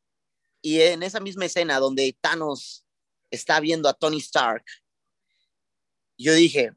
y 0.61 0.81
en 0.81 1.03
esa 1.03 1.19
misma 1.19 1.45
escena 1.45 1.79
donde 1.79 2.17
Thanos 2.21 2.85
está 3.29 3.59
viendo 3.59 3.89
a 3.89 3.93
Tony 3.93 4.17
Stark 4.17 4.65
yo 6.17 6.33
dije, 6.33 6.71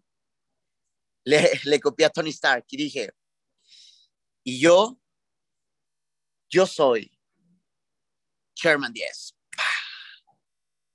le, 1.25 1.61
le 1.65 1.81
copié 1.81 2.07
a 2.07 2.11
Tony 2.11 2.31
Stark 2.31 2.65
y 2.69 2.77
dije, 2.77 3.11
y 4.45 4.61
yo, 4.61 5.01
yo 6.49 6.67
soy 6.67 7.19
Sherman 8.55 8.93
10. 8.93 9.37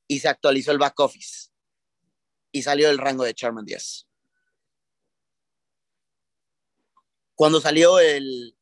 Y 0.08 0.20
se 0.20 0.28
actualizó 0.28 0.72
el 0.72 0.78
back 0.78 1.00
office 1.00 1.50
y 2.52 2.62
salió 2.64 2.90
el 2.90 2.98
rango 2.98 3.24
de 3.24 3.34
Sherman 3.34 3.66
10. 3.66 4.08
Cuando 7.42 7.60
salió 7.60 7.98
el 7.98 8.56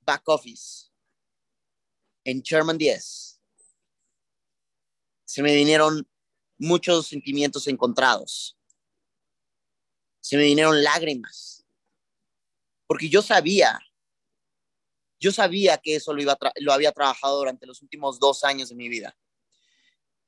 back 0.00 0.28
office 0.28 0.90
en 2.24 2.42
Sherman 2.42 2.76
10, 2.76 3.40
se 5.24 5.42
me 5.44 5.54
vinieron 5.54 6.04
muchos 6.58 7.06
sentimientos 7.06 7.68
encontrados. 7.68 8.58
Se 10.18 10.36
me 10.36 10.42
vinieron 10.42 10.82
lágrimas, 10.82 11.64
porque 12.88 13.08
yo 13.08 13.22
sabía, 13.22 13.78
yo 15.20 15.30
sabía 15.30 15.78
que 15.78 15.94
eso 15.94 16.12
lo, 16.12 16.20
iba 16.20 16.36
lo 16.56 16.72
había 16.72 16.90
trabajado 16.90 17.38
durante 17.38 17.64
los 17.64 17.80
últimos 17.80 18.18
dos 18.18 18.42
años 18.42 18.70
de 18.70 18.74
mi 18.74 18.88
vida. 18.88 19.16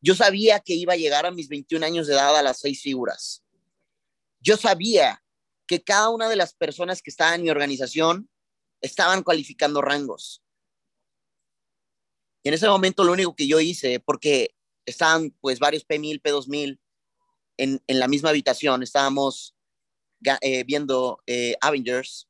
Yo 0.01 0.14
sabía 0.14 0.61
que 0.61 0.75
iba 0.75 0.92
a 0.92 0.97
llegar 0.97 1.27
a 1.27 1.33
mis 1.33 1.49
21 1.49 1.85
años 1.85 2.07
de 2.07 2.12
edad 2.12 2.37
a 2.37 2.44
las 2.44 2.61
seis 2.61 2.81
figuras. 2.81 3.42
Yo 4.38 4.57
sabía 4.57 5.24
que 5.75 5.83
cada 5.85 6.11
una 6.11 6.29
de 6.29 6.37
las 6.37 6.55
personas 6.55 7.03
que 7.03 7.11
estaban 7.11 7.35
en 7.35 7.43
mi 7.43 7.51
organización 7.51 8.31
estaban 8.81 9.23
cualificando 9.23 9.83
rangos. 9.83 10.43
Y 12.45 12.49
en 12.49 12.55
ese 12.55 12.69
momento 12.69 13.03
lo 13.03 13.13
único 13.13 13.35
que 13.35 13.49
yo 13.49 13.59
hice, 13.59 13.99
porque 13.99 14.55
estaban 14.87 15.31
pues 15.41 15.59
varios 15.59 15.87
P1000, 15.87 16.23
P2000 16.23 16.79
en, 17.57 17.83
en 17.87 17.99
la 17.99 18.07
misma 18.07 18.31
habitación, 18.31 18.83
estábamos 18.83 19.57
eh, 20.41 20.65
viendo 20.65 21.23
eh, 21.27 21.57
Avengers, 21.61 22.29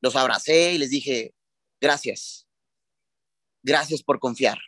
los 0.00 0.14
abracé 0.14 0.74
y 0.74 0.78
les 0.78 0.90
dije, 0.90 1.34
gracias, 1.80 2.46
gracias 3.62 4.02
por 4.02 4.20
confiar. 4.20 4.58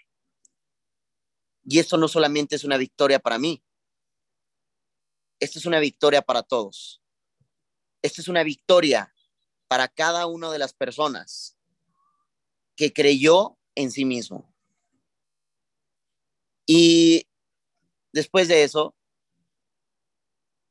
Y 1.64 1.78
esto 1.78 1.96
no 1.96 2.08
solamente 2.08 2.56
es 2.56 2.64
una 2.64 2.78
victoria 2.78 3.20
para 3.20 3.38
mí, 3.38 3.62
esto 5.38 5.58
es 5.58 5.66
una 5.66 5.78
victoria 5.78 6.22
para 6.22 6.42
todos. 6.42 7.03
Esta 8.04 8.20
es 8.20 8.28
una 8.28 8.42
victoria 8.42 9.14
para 9.66 9.88
cada 9.88 10.26
una 10.26 10.52
de 10.52 10.58
las 10.58 10.74
personas 10.74 11.56
que 12.76 12.92
creyó 12.92 13.56
en 13.74 13.90
sí 13.90 14.04
mismo. 14.04 14.54
Y 16.66 17.26
después 18.12 18.46
de 18.48 18.62
eso, 18.62 18.94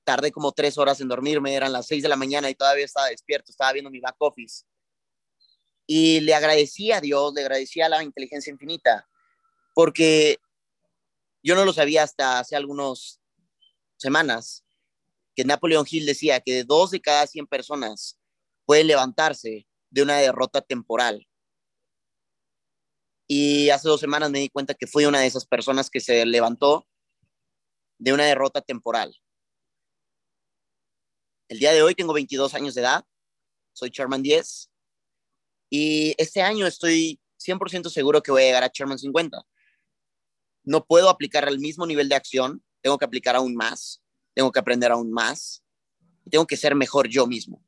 tardé 0.04 0.32
como 0.32 0.52
tres 0.52 0.78
horas 0.78 1.02
en 1.02 1.08
dormirme, 1.08 1.56
eran 1.56 1.74
las 1.74 1.88
seis 1.88 2.04
de 2.04 2.10
la 2.10 2.16
mañana 2.16 2.52
y 2.52 2.56
todavía 2.56 2.86
estaba 2.86 3.08
despierto, 3.08 3.50
estaba 3.50 3.74
viendo 3.74 3.90
mi 3.90 4.00
back 4.00 4.18
office. 4.20 4.66
Y 5.88 6.20
le 6.20 6.36
agradecí 6.36 6.92
a 6.92 7.02
Dios, 7.02 7.34
le 7.34 7.42
agradecí 7.42 7.82
a 7.82 7.90
la 7.90 8.04
inteligencia 8.04 8.52
infinita, 8.52 9.10
porque 9.74 10.38
yo 11.42 11.56
no 11.56 11.66
lo 11.66 11.74
sabía 11.74 12.04
hasta 12.04 12.38
hace 12.38 12.56
algunas 12.56 13.20
semanas, 13.98 14.63
que 15.36 15.46
Napoleón 15.46 15.86
Hill 15.90 16.06
decía 16.06 16.40
que 16.40 16.54
de 16.54 16.64
dos 16.64 16.92
de 16.92 17.02
cada 17.02 17.26
100 17.28 17.48
personas 17.48 18.20
pueden 18.66 18.88
levantarse 18.88 19.68
de 19.90 20.02
una 20.02 20.18
derrota 20.18 20.62
temporal. 20.62 21.28
Y 23.28 23.70
hace 23.70 23.88
dos 23.88 24.00
semanas 24.00 24.30
me 24.30 24.40
di 24.40 24.50
cuenta 24.50 24.74
que 24.74 24.88
fui 24.88 25.06
una 25.06 25.20
de 25.20 25.28
esas 25.28 25.46
personas 25.46 25.90
que 25.90 26.00
se 26.00 26.26
levantó 26.26 26.88
de 27.98 28.14
una 28.14 28.26
derrota 28.26 28.62
temporal. 28.62 29.16
El 31.48 31.60
día 31.60 31.72
de 31.72 31.84
hoy 31.84 31.96
tengo 31.96 32.14
22 32.14 32.54
años 32.54 32.76
de 32.76 32.82
edad, 32.82 33.06
soy 33.74 33.92
Chairman 33.92 34.22
10 34.22 34.70
y 35.70 36.14
este 36.18 36.42
año 36.42 36.68
estoy 36.68 37.20
100% 37.40 37.90
seguro 37.90 38.22
que 38.22 38.32
voy 38.32 38.44
a 38.44 38.46
llegar 38.46 38.64
a 38.64 38.72
Chairman 38.72 39.00
50. 39.00 39.42
No 40.66 40.86
puedo 40.86 41.10
aplicar 41.10 41.48
al 41.48 41.60
mismo 41.60 41.86
nivel 41.86 42.10
de 42.10 42.16
acción, 42.16 42.64
tengo 42.82 42.98
que 42.98 43.06
aplicar 43.06 43.36
aún 43.36 43.56
más, 43.56 44.03
tengo 44.34 44.52
que 44.52 44.60
aprender 44.60 44.92
aún 44.92 45.12
más, 45.12 45.64
tengo 46.30 46.48
que 46.48 46.58
ser 46.58 46.76
mejor 46.76 47.08
yo 47.08 47.28
mismo. 47.28 47.64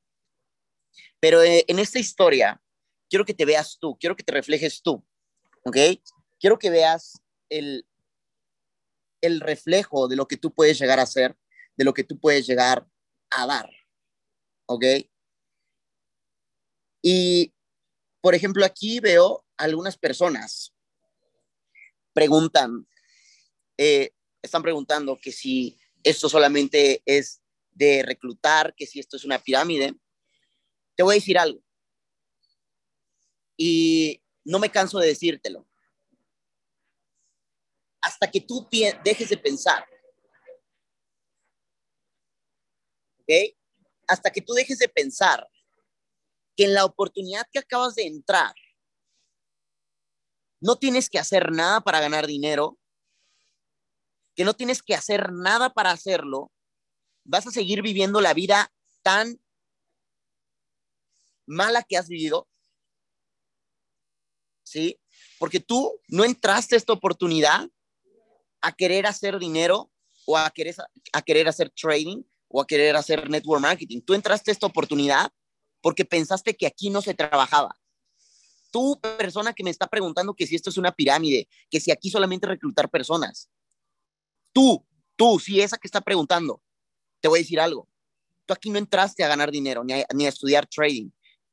Pero 1.19 1.41
eh, 1.43 1.65
en 1.67 1.79
esta 1.79 1.99
historia, 1.99 2.61
quiero 3.09 3.25
que 3.25 3.33
te 3.33 3.45
veas 3.45 3.77
tú, 3.79 3.97
quiero 3.99 4.15
que 4.15 4.23
te 4.23 4.31
reflejes 4.31 4.81
tú, 4.81 5.05
¿ok? 5.63 5.77
Quiero 6.39 6.59
que 6.59 6.69
veas 6.69 7.21
el, 7.49 7.87
el 9.21 9.39
reflejo 9.39 10.07
de 10.07 10.15
lo 10.15 10.27
que 10.27 10.37
tú 10.37 10.53
puedes 10.53 10.79
llegar 10.79 10.99
a 10.99 11.05
ser, 11.05 11.37
de 11.75 11.85
lo 11.85 11.93
que 11.93 12.03
tú 12.03 12.19
puedes 12.19 12.47
llegar 12.47 12.87
a 13.29 13.45
dar, 13.45 13.69
¿ok? 14.67 14.85
Y, 17.01 17.53
por 18.21 18.33
ejemplo, 18.35 18.65
aquí 18.65 18.99
veo 18.99 19.45
algunas 19.57 19.97
personas 19.97 20.75
preguntan, 22.15 22.87
eh, 23.77 24.11
están 24.41 24.63
preguntando 24.63 25.19
que 25.21 25.33
si 25.33 25.77
esto 26.05 26.29
solamente 26.29 27.01
es 27.05 27.41
de 27.71 28.03
reclutar, 28.03 28.73
que 28.75 28.85
si 28.85 28.99
esto 28.99 29.17
es 29.17 29.25
una 29.25 29.39
pirámide 29.39 29.95
te 30.95 31.03
voy 31.03 31.15
a 31.15 31.19
decir 31.19 31.37
algo. 31.37 31.61
Y 33.57 34.21
no 34.43 34.59
me 34.59 34.71
canso 34.71 34.99
de 34.99 35.07
decírtelo. 35.07 35.67
Hasta 38.01 38.29
que 38.29 38.41
tú 38.41 38.67
dejes 39.03 39.29
de 39.29 39.37
pensar. 39.37 39.85
¿Ok? 43.19 43.57
Hasta 44.07 44.31
que 44.31 44.41
tú 44.41 44.53
dejes 44.53 44.77
de 44.77 44.87
pensar 44.87 45.49
que 46.55 46.65
en 46.65 46.73
la 46.73 46.85
oportunidad 46.85 47.47
que 47.51 47.59
acabas 47.59 47.95
de 47.95 48.05
entrar, 48.05 48.53
no 50.61 50.77
tienes 50.77 51.09
que 51.09 51.19
hacer 51.19 51.51
nada 51.51 51.81
para 51.81 51.99
ganar 51.99 52.27
dinero, 52.27 52.77
que 54.35 54.45
no 54.45 54.53
tienes 54.53 54.83
que 54.83 54.95
hacer 54.95 55.31
nada 55.31 55.71
para 55.71 55.91
hacerlo, 55.91 56.51
vas 57.23 57.47
a 57.47 57.51
seguir 57.51 57.81
viviendo 57.81 58.21
la 58.21 58.33
vida 58.33 58.71
tan 59.01 59.39
mala 61.47 61.83
que 61.83 61.97
has 61.97 62.07
vivido, 62.07 62.47
¿sí? 64.63 64.99
Porque 65.39 65.59
tú 65.59 65.99
no 66.07 66.25
entraste 66.25 66.75
esta 66.75 66.93
oportunidad 66.93 67.69
a 68.61 68.71
querer 68.71 69.05
hacer 69.05 69.39
dinero 69.39 69.91
o 70.25 70.37
a 70.37 70.49
querer, 70.49 70.75
a 71.13 71.21
querer 71.21 71.47
hacer 71.47 71.69
trading 71.69 72.23
o 72.47 72.61
a 72.61 72.67
querer 72.67 72.95
hacer 72.95 73.29
network 73.29 73.61
marketing. 73.61 74.01
Tú 74.01 74.13
entraste 74.13 74.51
esta 74.51 74.65
oportunidad 74.65 75.31
porque 75.81 76.03
pensaste 76.03 76.55
que 76.55 76.65
aquí 76.65 76.89
no 76.89 77.01
se 77.01 77.13
trabajaba. 77.13 77.77
Tú, 78.71 78.99
persona 78.99 79.53
que 79.53 79.63
me 79.63 79.69
está 79.69 79.87
preguntando 79.87 80.33
que 80.33 80.47
si 80.47 80.55
esto 80.55 80.69
es 80.69 80.77
una 80.77 80.91
pirámide, 80.91 81.47
que 81.69 81.79
si 81.79 81.91
aquí 81.91 82.09
solamente 82.09 82.47
reclutar 82.47 82.89
personas. 82.89 83.49
Tú, 84.55 84.87
tú, 85.17 85.37
si 85.37 85.59
esa 85.59 85.77
que 85.77 85.85
está 85.85 85.99
preguntando, 85.99 86.61
te 87.19 87.27
voy 87.27 87.39
a 87.39 87.41
decir 87.41 87.59
algo. 87.59 87.89
Tú 88.45 88.53
aquí 88.53 88.69
no 88.69 88.79
entraste 88.79 89.21
a 89.21 89.27
ganar 89.27 89.51
dinero 89.51 89.83
ni 89.83 89.91
a, 89.93 90.29
estudiar 90.29 90.65
trading. 90.65 91.09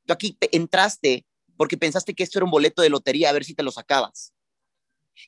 Tú 0.06 0.12
aquí 0.12 0.38
entraste 0.52 1.26
porque 1.56 1.76
pensaste 1.76 2.14
que 2.14 2.22
esto 2.22 2.38
era 2.38 2.44
un 2.44 2.52
boleto 2.52 2.80
de 2.80 2.90
lotería, 2.90 3.28
a 3.28 3.32
ver 3.32 3.44
si 3.44 3.54
te 3.54 3.64
lo 3.64 3.72
sacabas. 3.72 4.32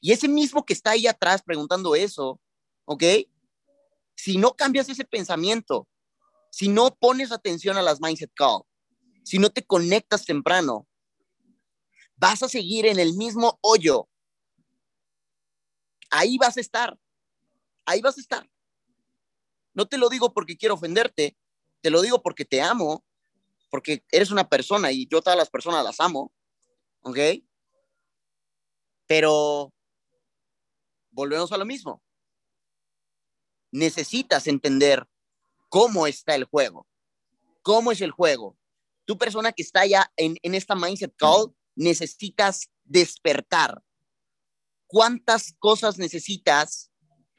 Y 0.01 0.13
ese 0.13 0.29
mismo 0.29 0.65
que 0.65 0.73
está 0.73 0.93
ahí 0.93 1.09
atrás 1.09 1.43
preguntando 1.43 1.97
eso, 1.97 2.41
¿ok? 2.85 3.03
Si 4.15 4.39
no 4.39 4.55
cambias 4.55 4.89
ese 4.89 5.05
pensamiento, 5.05 5.89
si 6.51 6.69
no 6.69 6.95
pones 6.95 7.33
atención 7.33 7.77
a 7.77 7.83
las 7.83 8.01
mindset 8.01 8.31
call, 8.35 8.63
si 9.25 9.41
no 9.41 9.51
te 9.51 9.67
conectas 9.67 10.25
temprano, 10.25 10.87
vas 12.15 12.41
a 12.45 12.49
seguir 12.49 12.87
en 12.87 13.01
el 13.01 13.15
mismo 13.15 13.59
hoyo. 13.63 14.09
Ahí 16.11 16.39
vas 16.39 16.57
a 16.57 16.61
estar. 16.61 16.97
Ahí 17.87 18.01
vas 18.01 18.17
a 18.17 18.21
estar. 18.21 18.51
No 19.75 19.87
te 19.87 19.99
lo 19.99 20.09
digo 20.09 20.33
porque 20.33 20.57
quiero 20.57 20.75
ofenderte, 20.75 21.37
te 21.81 21.91
lo 21.91 22.01
digo 22.01 22.23
porque 22.23 22.45
te 22.45 22.63
amo 22.63 23.05
porque 23.75 24.05
eres 24.13 24.31
una 24.31 24.49
persona 24.49 24.93
y 24.93 25.09
yo 25.09 25.21
todas 25.21 25.37
las 25.37 25.51
personas 25.51 25.83
las 25.83 25.99
amo, 25.99 26.33
¿ok? 27.01 27.19
Pero 29.09 29.75
volvemos 31.11 31.51
a 31.51 31.57
lo 31.57 31.65
mismo. 31.65 32.01
Necesitas 33.73 34.47
entender 34.47 35.09
cómo 35.69 36.07
está 36.07 36.37
el 36.37 36.45
juego, 36.45 36.87
cómo 37.63 37.91
es 37.91 38.01
el 38.01 38.13
juego. 38.13 38.57
Tu 39.07 39.19
persona 39.19 39.51
que 39.51 39.63
está 39.65 39.85
ya 39.87 40.09
en, 40.15 40.37
en 40.43 40.55
esta 40.55 40.77
mindset 40.77 41.13
call, 41.17 41.53
necesitas 41.75 42.71
despertar. 42.85 43.83
¿Cuántas 44.87 45.53
cosas 45.59 45.99
necesitas 45.99 46.93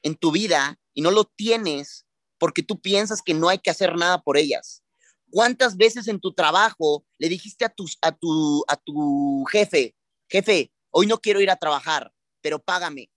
en 0.05 0.15
tu 0.15 0.31
vida 0.31 0.79
y 0.93 1.01
no 1.01 1.09
lo 1.09 1.23
tienes 1.25 2.05
porque 2.37 2.61
tú 2.61 2.79
piensas 2.79 3.23
que 3.23 3.33
no 3.33 3.49
hay 3.49 3.57
que 3.57 3.71
hacer 3.71 3.95
nada 3.95 4.21
por 4.21 4.37
ellas? 4.37 4.83
¿Cuántas 5.31 5.75
veces 5.75 6.07
en 6.07 6.19
tu 6.19 6.31
trabajo 6.31 7.03
le 7.17 7.27
dijiste 7.27 7.65
a 7.65 7.69
tu, 7.69 7.87
a 8.01 8.11
tu, 8.11 8.63
a 8.67 8.77
tu 8.77 9.43
jefe, 9.51 9.95
jefe, 10.29 10.71
hoy 10.91 11.07
no 11.07 11.17
quiero 11.17 11.41
ir 11.41 11.49
a 11.49 11.55
trabajar, 11.55 12.13
pero 12.41 12.59
págame? 12.59 13.09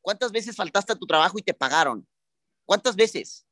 ¿Cuántas 0.00 0.30
veces 0.30 0.54
faltaste 0.54 0.92
a 0.92 0.96
tu 0.96 1.04
trabajo 1.04 1.36
y 1.36 1.42
te 1.42 1.52
pagaron? 1.52 2.06
¿Cuántas 2.64 2.94
veces? 2.94 3.44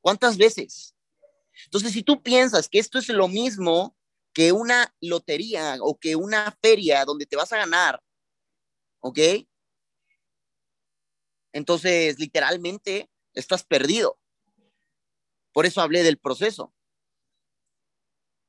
¿Cuántas 0.00 0.38
veces? 0.38 0.94
Entonces, 1.66 1.92
si 1.92 2.02
tú 2.02 2.22
piensas 2.22 2.70
que 2.70 2.78
esto 2.78 2.98
es 2.98 3.08
lo 3.10 3.28
mismo 3.28 3.94
que 4.32 4.50
una 4.50 4.94
lotería 5.00 5.76
o 5.80 5.98
que 5.98 6.16
una 6.16 6.56
feria 6.62 7.04
donde 7.04 7.26
te 7.26 7.36
vas 7.36 7.52
a 7.52 7.58
ganar, 7.58 8.02
¿ok? 9.00 9.18
Entonces, 11.54 12.18
literalmente, 12.18 13.08
estás 13.32 13.62
perdido. 13.62 14.18
Por 15.52 15.66
eso 15.66 15.80
hablé 15.80 16.02
del 16.02 16.18
proceso. 16.18 16.74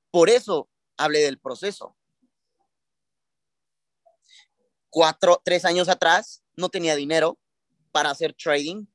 Por 0.10 0.28
eso 0.28 0.72
hablé 0.98 1.20
del 1.20 1.40
proceso. 1.40 1.96
Cuatro, 4.90 5.40
tres 5.46 5.66
años 5.66 5.88
atrás 5.88 6.44
no 6.56 6.70
tenía 6.70 6.96
dinero 6.96 7.38
para 7.92 8.10
hacer 8.10 8.34
trading. 8.34 8.88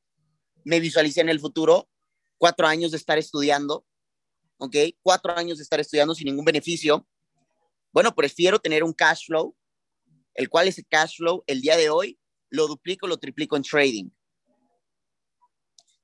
Me 0.64 0.81
visualicé 0.81 1.20
en 1.20 1.29
el 1.29 1.38
futuro. 1.38 1.88
Cuatro 2.37 2.66
años 2.66 2.90
de 2.90 2.96
estar 2.96 3.16
estudiando. 3.16 3.87
¿Ok? 4.59 4.75
Cuatro 5.03 5.37
años 5.37 5.59
de 5.59 5.62
estar 5.62 5.79
estudiando 5.79 6.16
sin 6.16 6.27
ningún 6.27 6.44
beneficio. 6.44 7.07
Bueno, 7.92 8.12
prefiero 8.12 8.59
tener 8.59 8.83
un 8.83 8.92
cash 8.92 9.27
flow, 9.27 9.57
el 10.35 10.49
cual 10.49 10.66
ese 10.66 10.83
cash 10.83 11.18
flow 11.18 11.44
el 11.46 11.61
día 11.61 11.77
de 11.77 11.90
hoy 11.90 12.19
lo 12.50 12.66
duplico, 12.66 13.06
lo 13.06 13.18
triplico 13.18 13.56
en 13.56 13.62
trading. 13.62 14.10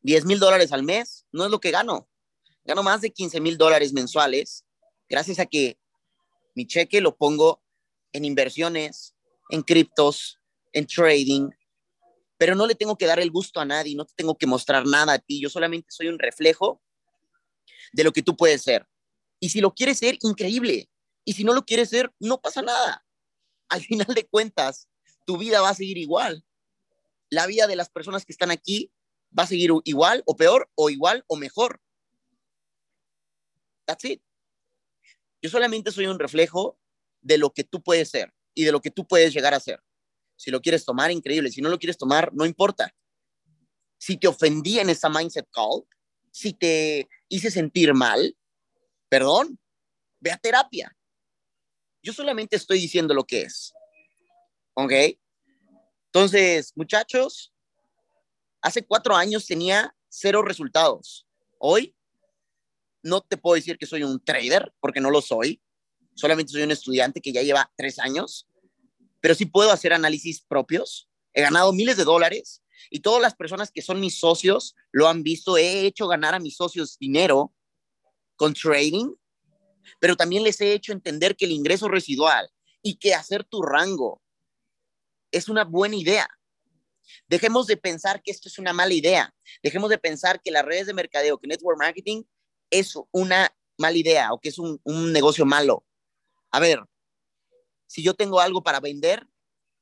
10 0.03 0.25
mil 0.25 0.39
dólares 0.39 0.73
al 0.73 0.83
mes 0.83 1.27
no 1.33 1.45
es 1.45 1.51
lo 1.51 1.61
que 1.61 1.71
gano. 1.71 2.09
Gano 2.65 2.83
más 2.83 3.01
de 3.01 3.11
15 3.11 3.41
mil 3.41 3.59
dólares 3.59 3.93
mensuales 3.93 4.65
gracias 5.09 5.39
a 5.39 5.47
que 5.47 5.79
mi 6.55 6.67
cheque 6.67 7.01
lo 7.01 7.17
pongo 7.17 7.63
en 8.13 8.25
inversiones, 8.25 9.15
en 9.51 9.63
criptos, 9.63 10.41
en 10.73 10.87
trading, 10.87 11.51
pero 12.39 12.55
no 12.55 12.67
le 12.67 12.75
tengo 12.75 12.97
que 12.97 13.07
dar 13.07 13.21
el 13.21 13.31
gusto 13.31 13.61
a 13.61 13.65
nadie, 13.65 13.95
no 13.95 14.05
te 14.05 14.15
tengo 14.17 14.37
que 14.37 14.47
mostrar 14.47 14.87
nada 14.87 15.15
a 15.15 15.19
ti, 15.19 15.41
yo 15.41 15.49
solamente 15.49 15.89
soy 15.91 16.09
un 16.09 16.19
reflejo 16.19 16.83
de 17.93 18.05
lo 18.05 18.13
que 18.13 18.23
tú 18.23 18.37
puedes 18.37 18.63
ser. 18.63 18.87
Y 19.41 19.51
si 19.51 19.61
lo 19.61 19.75
quieres 19.75 19.99
ser, 19.99 20.19
increíble. 20.23 20.89
Y 21.25 21.33
si 21.35 21.45
no 21.45 21.53
lo 21.53 21.65
quieres 21.65 21.91
ser, 21.91 22.13
no 22.19 22.41
pasa 22.41 22.63
nada. 22.63 23.05
Al 23.69 23.83
final 23.83 24.15
de 24.15 24.27
cuentas, 24.27 24.89
tu 25.27 25.37
vida 25.37 25.61
va 25.61 25.71
a 25.71 25.75
seguir 25.75 25.99
igual. 25.99 26.45
La 27.29 27.47
vida 27.47 27.67
de 27.67 27.77
las 27.77 27.91
personas 27.91 28.25
que 28.25 28.33
están 28.33 28.51
aquí 28.51 28.91
va 29.37 29.43
a 29.43 29.47
seguir 29.47 29.71
igual 29.85 30.23
o 30.25 30.37
peor 30.37 30.71
o 30.75 30.89
igual 30.89 31.25
o 31.27 31.37
mejor. 31.37 31.83
That's 33.85 34.05
it. 34.05 34.23
Yo 35.43 35.51
solamente 35.51 35.93
soy 35.93 36.07
un 36.07 36.19
reflejo 36.19 36.79
de 37.21 37.39
lo 37.39 37.53
que 37.53 37.65
tú 37.65 37.83
puedes 37.83 38.09
ser 38.09 38.33
y 38.55 38.65
de 38.65 38.73
lo 38.73 38.81
que 38.81 38.91
tú 38.91 39.07
puedes 39.07 39.35
llegar 39.35 39.53
a 39.53 39.61
ser. 39.61 39.83
Si 40.37 40.51
lo 40.51 40.61
quieres 40.61 40.85
tomar, 40.85 41.11
increíble. 41.11 41.51
Si 41.51 41.61
no 41.61 41.69
lo 41.69 41.79
quieres 41.79 41.99
tomar, 41.99 42.33
no 42.33 42.47
importa. 42.47 42.95
Si 43.99 44.17
te 44.17 44.29
ofendí 44.29 44.79
en 44.79 44.91
esa 44.91 45.09
mindset 45.09 45.49
call, 45.51 45.85
si 46.31 46.53
te 46.53 47.09
hice 47.29 47.51
sentir 47.51 47.95
mal, 47.95 48.37
perdón, 49.09 49.59
ve 50.21 50.31
a 50.31 50.37
terapia. 50.37 50.97
Yo 52.03 52.13
solamente 52.13 52.57
estoy 52.57 52.79
diciendo 52.81 53.15
lo 53.15 53.25
que 53.25 53.43
es. 53.43 53.73
¿Ok? 54.79 54.93
Entonces, 56.13 56.73
muchachos, 56.77 57.55
hace 58.61 58.85
cuatro 58.85 59.17
años 59.17 59.47
tenía 59.47 59.97
cero 60.07 60.43
resultados. 60.43 61.27
Hoy 61.59 61.97
no 63.03 63.23
te 63.23 63.39
puedo 63.39 63.55
decir 63.55 63.79
que 63.79 63.87
soy 63.87 64.03
un 64.03 64.23
trader, 64.23 64.75
porque 64.81 65.01
no 65.01 65.11
lo 65.11 65.23
soy. 65.23 65.63
Solamente 66.15 66.53
soy 66.53 66.63
un 66.63 66.73
estudiante 66.73 67.23
que 67.23 67.33
ya 67.33 67.43
lleva 67.43 67.73
tres 67.75 67.99
años, 67.99 68.47
pero 69.23 69.35
sí 69.35 69.47
puedo 69.47 69.71
hacer 69.71 69.95
análisis 69.95 70.43
propios. 70.43 71.09
He 71.33 71.41
ganado 71.41 71.73
miles 71.73 71.97
de 71.97 72.05
dólares 72.05 72.63
y 72.91 73.01
todas 73.01 73.23
las 73.23 73.35
personas 73.35 73.71
que 73.71 73.81
son 73.81 73.99
mis 73.99 74.19
socios 74.19 74.75
lo 74.93 75.09
han 75.09 75.23
visto. 75.23 75.57
He 75.57 75.87
hecho 75.87 76.07
ganar 76.07 76.35
a 76.35 76.39
mis 76.39 76.57
socios 76.57 76.99
dinero 76.99 77.55
con 78.37 78.53
trading, 78.53 79.15
pero 80.01 80.17
también 80.17 80.43
les 80.43 80.61
he 80.61 80.75
hecho 80.75 80.93
entender 80.93 81.35
que 81.35 81.47
el 81.47 81.53
ingreso 81.53 81.89
residual 81.89 82.51
y 82.83 82.97
que 82.97 83.15
hacer 83.15 83.43
tu 83.43 83.63
rango 83.63 84.21
es 85.31 85.49
una 85.49 85.65
buena 85.65 85.97
idea. 85.97 86.29
Dejemos 87.29 87.67
de 87.67 87.77
pensar 87.77 88.23
que 88.23 88.31
esto 88.31 88.49
es 88.49 88.59
una 88.59 88.73
mala 88.73 88.95
idea. 88.95 89.35
Dejemos 89.63 89.91
de 89.91 89.99
pensar 89.99 90.41
que 90.43 90.51
las 90.51 90.65
redes 90.65 90.87
de 90.87 90.95
mercadeo, 90.95 91.39
que 91.39 91.47
network 91.47 91.79
marketing 91.79 92.25
es 92.71 92.95
una 93.13 93.55
mala 93.79 93.97
idea 93.97 94.33
o 94.33 94.41
que 94.41 94.49
es 94.49 94.59
un, 94.59 94.81
un 94.85 95.13
negocio 95.13 95.45
malo. 95.45 95.85
A 96.51 96.61
ver, 96.61 96.81
si 97.87 98.03
yo 98.03 98.15
tengo 98.15 98.41
algo 98.41 98.63
para 98.63 98.81
vender 98.81 99.27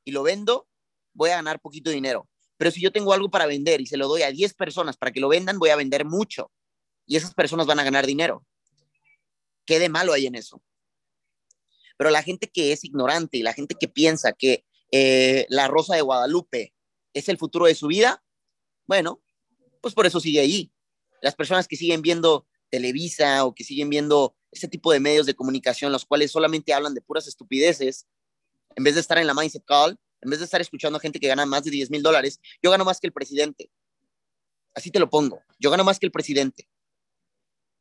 y 0.05 0.13
lo 0.13 0.23
vendo, 0.23 0.69
voy 1.13 1.31
a 1.31 1.37
ganar 1.37 1.61
poquito 1.61 1.91
dinero. 1.91 2.29
Pero 2.57 2.71
si 2.71 2.81
yo 2.81 2.93
tengo 2.93 3.13
algo 3.13 3.31
para 3.31 3.47
vender 3.47 3.81
y 3.81 3.87
se 3.87 3.97
lo 3.97 4.09
doy 4.09 4.23
a 4.23 4.31
10 4.31 4.55
personas 4.55 4.97
para 4.97 5.13
que 5.13 5.21
lo 5.21 5.29
vendan, 5.29 5.59
voy 5.59 5.71
a 5.71 5.77
vender 5.77 6.05
mucho. 6.05 6.51
Y 7.07 7.17
esas 7.17 7.35
personas 7.35 7.67
van 7.67 7.81
a 7.81 7.85
ganar 7.85 8.07
dinero. 8.07 8.47
¿Qué 9.67 9.79
de 9.79 9.89
malo 9.89 10.13
hay 10.13 10.27
en 10.27 10.35
eso? 10.35 10.63
Pero 11.97 12.11
la 12.11 12.23
gente 12.23 12.51
que 12.51 12.73
es 12.73 12.85
ignorante 12.85 13.37
y 13.37 13.43
la 13.43 13.53
gente 13.53 13.75
que 13.75 13.89
piensa 13.89 14.33
que 14.33 14.65
eh, 14.97 15.45
la 15.49 15.67
Rosa 15.67 15.97
de 15.97 16.03
Guadalupe 16.03 16.73
es 17.15 17.29
el 17.29 17.37
futuro 17.37 17.67
de 17.67 17.75
su 17.75 17.89
vida, 17.89 18.23
bueno, 18.87 19.21
pues 19.81 19.93
por 19.93 20.07
eso 20.07 20.21
sigue 20.21 20.39
ahí. 20.39 20.73
Las 21.21 21.35
personas 21.35 21.67
que 21.67 21.75
siguen 21.75 22.01
viendo 22.01 22.47
Televisa 22.71 23.45
o 23.45 23.57
que 23.57 23.65
siguen 23.65 23.91
viendo 23.91 24.37
este 24.53 24.69
tipo 24.69 24.93
de 24.93 25.01
medios 25.01 25.27
de 25.27 25.35
comunicación, 25.35 25.91
los 25.91 26.05
cuales 26.05 26.31
solamente 26.31 26.73
hablan 26.73 26.95
de 26.95 27.01
puras 27.01 27.27
estupideces, 27.27 28.07
en 28.77 28.85
vez 28.85 28.95
de 28.95 29.01
estar 29.01 29.19
en 29.19 29.27
la 29.27 29.35
Mindset 29.35 29.65
Call, 29.65 29.99
en 30.21 30.31
vez 30.31 30.39
de 30.39 30.45
estar 30.45 30.61
escuchando 30.61 30.97
a 30.97 31.01
gente 31.01 31.19
que 31.19 31.27
gana 31.27 31.45
más 31.45 31.65
de 31.65 31.73
10 31.73 31.91
mil 31.91 32.05
dólares, 32.05 32.41
yo 32.63 32.71
gano 32.71 32.85
más 32.85 33.01
que 33.01 33.09
el 33.09 33.13
presidente. 33.13 33.73
Así 34.77 34.93
te 34.93 35.01
lo 35.01 35.11
pongo. 35.11 35.43
Yo 35.59 35.73
gano 35.73 35.83
más 35.83 35.99
que 35.99 36.07
el 36.07 36.13
presidente. 36.13 36.69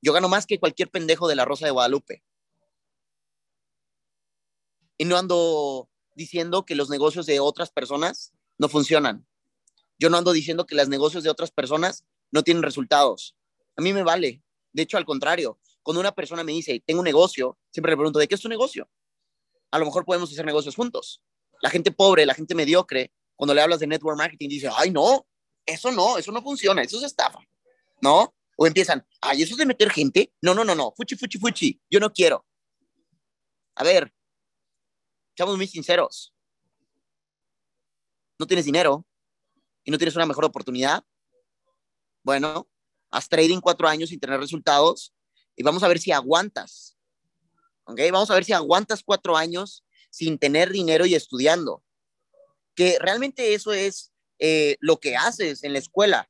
Yo 0.01 0.13
gano 0.13 0.29
más 0.29 0.47
que 0.47 0.59
cualquier 0.59 0.89
pendejo 0.89 1.27
de 1.27 1.35
la 1.35 1.45
Rosa 1.45 1.67
de 1.67 1.71
Guadalupe. 1.73 2.23
Y 4.97 5.05
no 5.05 5.15
ando 5.15 5.91
diciendo 6.15 6.65
que 6.65 6.75
los 6.75 6.89
negocios 6.89 7.25
de 7.25 7.39
otras 7.39 7.71
personas 7.71 8.33
no 8.57 8.69
funcionan. 8.69 9.25
Yo 9.99 10.09
no 10.09 10.17
ando 10.17 10.31
diciendo 10.31 10.65
que 10.65 10.75
los 10.75 10.89
negocios 10.89 11.23
de 11.23 11.29
otras 11.29 11.51
personas 11.51 12.05
no 12.31 12.43
tienen 12.43 12.63
resultados. 12.63 13.35
A 13.77 13.81
mí 13.81 13.93
me 13.93 14.03
vale. 14.03 14.43
De 14.71 14.83
hecho, 14.83 14.97
al 14.97 15.05
contrario, 15.05 15.59
cuando 15.81 15.99
una 15.99 16.11
persona 16.11 16.43
me 16.43 16.51
dice, 16.51 16.81
tengo 16.85 17.01
un 17.01 17.05
negocio, 17.05 17.57
siempre 17.71 17.91
le 17.91 17.97
pregunto, 17.97 18.19
¿de 18.19 18.27
qué 18.27 18.35
es 18.35 18.41
tu 18.41 18.49
negocio? 18.49 18.89
A 19.71 19.79
lo 19.79 19.85
mejor 19.85 20.05
podemos 20.05 20.31
hacer 20.31 20.45
negocios 20.45 20.75
juntos. 20.75 21.21
La 21.61 21.69
gente 21.69 21.91
pobre, 21.91 22.25
la 22.25 22.33
gente 22.33 22.55
mediocre, 22.55 23.11
cuando 23.35 23.53
le 23.53 23.61
hablas 23.61 23.79
de 23.79 23.87
network 23.87 24.17
marketing, 24.17 24.49
dice, 24.49 24.69
ay, 24.75 24.91
no, 24.91 25.25
eso 25.65 25.91
no, 25.91 26.17
eso 26.17 26.31
no 26.31 26.41
funciona, 26.41 26.81
eso 26.81 26.97
es 26.97 27.03
estafa, 27.03 27.39
¿no? 28.01 28.33
O 28.57 28.67
empiezan, 28.67 29.05
ay, 29.21 29.41
eso 29.41 29.53
es 29.53 29.57
de 29.57 29.65
meter 29.65 29.89
gente. 29.89 30.31
No, 30.41 30.53
no, 30.53 30.63
no, 30.63 30.75
no, 30.75 30.93
fuchi, 30.95 31.15
fuchi, 31.15 31.39
fuchi, 31.39 31.81
yo 31.89 31.99
no 31.99 32.11
quiero. 32.11 32.45
A 33.75 33.83
ver, 33.83 34.13
seamos 35.35 35.57
muy 35.57 35.67
sinceros. 35.67 36.33
No 38.39 38.47
tienes 38.47 38.65
dinero 38.65 39.05
y 39.83 39.91
no 39.91 39.97
tienes 39.97 40.15
una 40.15 40.25
mejor 40.25 40.45
oportunidad. 40.45 41.03
Bueno, 42.23 42.67
haz 43.11 43.29
trading 43.29 43.59
cuatro 43.59 43.87
años 43.87 44.09
sin 44.09 44.19
tener 44.19 44.39
resultados 44.39 45.13
y 45.55 45.63
vamos 45.63 45.83
a 45.83 45.87
ver 45.87 45.99
si 45.99 46.11
aguantas. 46.11 46.97
¿Ok? 47.85 47.99
Vamos 48.11 48.31
a 48.31 48.35
ver 48.35 48.45
si 48.45 48.53
aguantas 48.53 49.03
cuatro 49.03 49.35
años 49.35 49.83
sin 50.09 50.37
tener 50.37 50.71
dinero 50.71 51.05
y 51.05 51.15
estudiando. 51.15 51.83
Que 52.75 52.97
realmente 52.99 53.53
eso 53.53 53.73
es 53.73 54.11
eh, 54.39 54.77
lo 54.79 54.99
que 54.99 55.15
haces 55.15 55.63
en 55.63 55.73
la 55.73 55.79
escuela. 55.79 56.29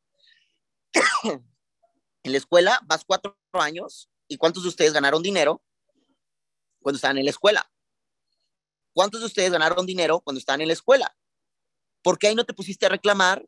en 1.23 2.31
la 2.31 2.37
escuela 2.37 2.79
vas 2.85 3.03
cuatro 3.05 3.37
años 3.53 4.09
y 4.27 4.37
¿cuántos 4.37 4.63
de 4.63 4.69
ustedes 4.69 4.93
ganaron 4.93 5.21
dinero 5.21 5.63
cuando 6.81 6.97
estaban 6.97 7.17
en 7.17 7.25
la 7.25 7.31
escuela? 7.31 7.72
¿Cuántos 8.93 9.21
de 9.21 9.27
ustedes 9.27 9.51
ganaron 9.51 9.85
dinero 9.85 10.21
cuando 10.21 10.39
estaban 10.39 10.61
en 10.61 10.67
la 10.67 10.73
escuela? 10.73 11.15
¿Por 12.03 12.19
qué 12.19 12.27
ahí 12.27 12.35
no 12.35 12.45
te 12.45 12.53
pusiste 12.53 12.85
a 12.85 12.89
reclamar 12.89 13.45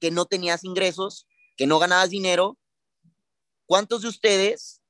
que 0.00 0.10
no 0.10 0.26
tenías 0.26 0.64
ingresos, 0.64 1.26
que 1.56 1.66
no 1.66 1.78
ganabas 1.78 2.10
dinero? 2.10 2.58
¿Cuántos 3.66 4.02
de 4.02 4.08
ustedes 4.08 4.82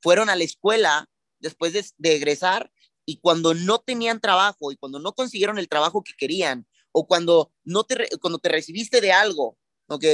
fueron 0.00 0.30
a 0.30 0.36
la 0.36 0.44
escuela 0.44 1.08
después 1.40 1.72
de, 1.72 2.14
egresar 2.14 2.72
y 3.06 3.18
cuando 3.20 3.54
no 3.54 3.80
tenían 3.80 4.20
trabajo 4.20 4.72
y 4.72 4.76
cuando 4.76 4.98
no 4.98 5.14
consiguieron 5.14 5.58
el 5.58 5.68
trabajo 5.68 6.02
que 6.02 6.14
querían 6.16 6.66
o 6.92 7.06
cuando 7.06 7.52
no 7.64 7.84
te 7.84 8.08
cuando 8.18 8.38
te 8.38 8.48
recibiste 8.48 9.00
de 9.00 9.12
algo, 9.12 9.58
¿ok? 9.88 10.04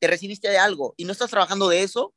Te 0.00 0.06
recibiste 0.08 0.48
de 0.48 0.58
algo 0.58 0.94
y 0.96 1.04
no 1.04 1.12
estás 1.12 1.30
trabajando 1.30 1.68
de 1.68 1.82
eso. 1.82 2.14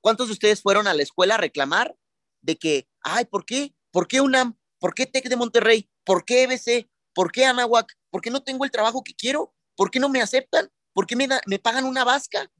¿Cuántos 0.00 0.26
de 0.28 0.32
ustedes 0.32 0.60
fueron 0.60 0.86
a 0.86 0.94
la 0.94 1.02
escuela 1.02 1.34
a 1.34 1.38
reclamar 1.38 1.96
de 2.42 2.56
que, 2.56 2.88
ay, 3.00 3.24
¿por 3.24 3.44
qué? 3.46 3.74
¿Por 3.90 4.06
qué 4.06 4.20
UNAM? 4.20 4.58
¿Por 4.84 4.92
qué 4.92 5.06
TEC 5.06 5.30
de 5.30 5.36
Monterrey? 5.36 5.88
¿Por 6.04 6.26
qué 6.26 6.42
EBC? 6.42 6.86
¿Por 7.14 7.32
qué 7.32 7.46
Anahuac? 7.46 7.90
¿Por 8.10 8.20
qué 8.20 8.30
no 8.30 8.42
tengo 8.42 8.66
el 8.66 8.70
trabajo 8.70 9.02
que 9.02 9.14
quiero? 9.14 9.54
¿Por 9.76 9.90
qué 9.90 9.98
no 9.98 10.10
me 10.10 10.20
aceptan? 10.20 10.70
¿Por 10.92 11.06
qué 11.06 11.16
me, 11.16 11.26
me 11.46 11.58
pagan 11.58 11.86
una 11.86 12.04
vasca? 12.04 12.52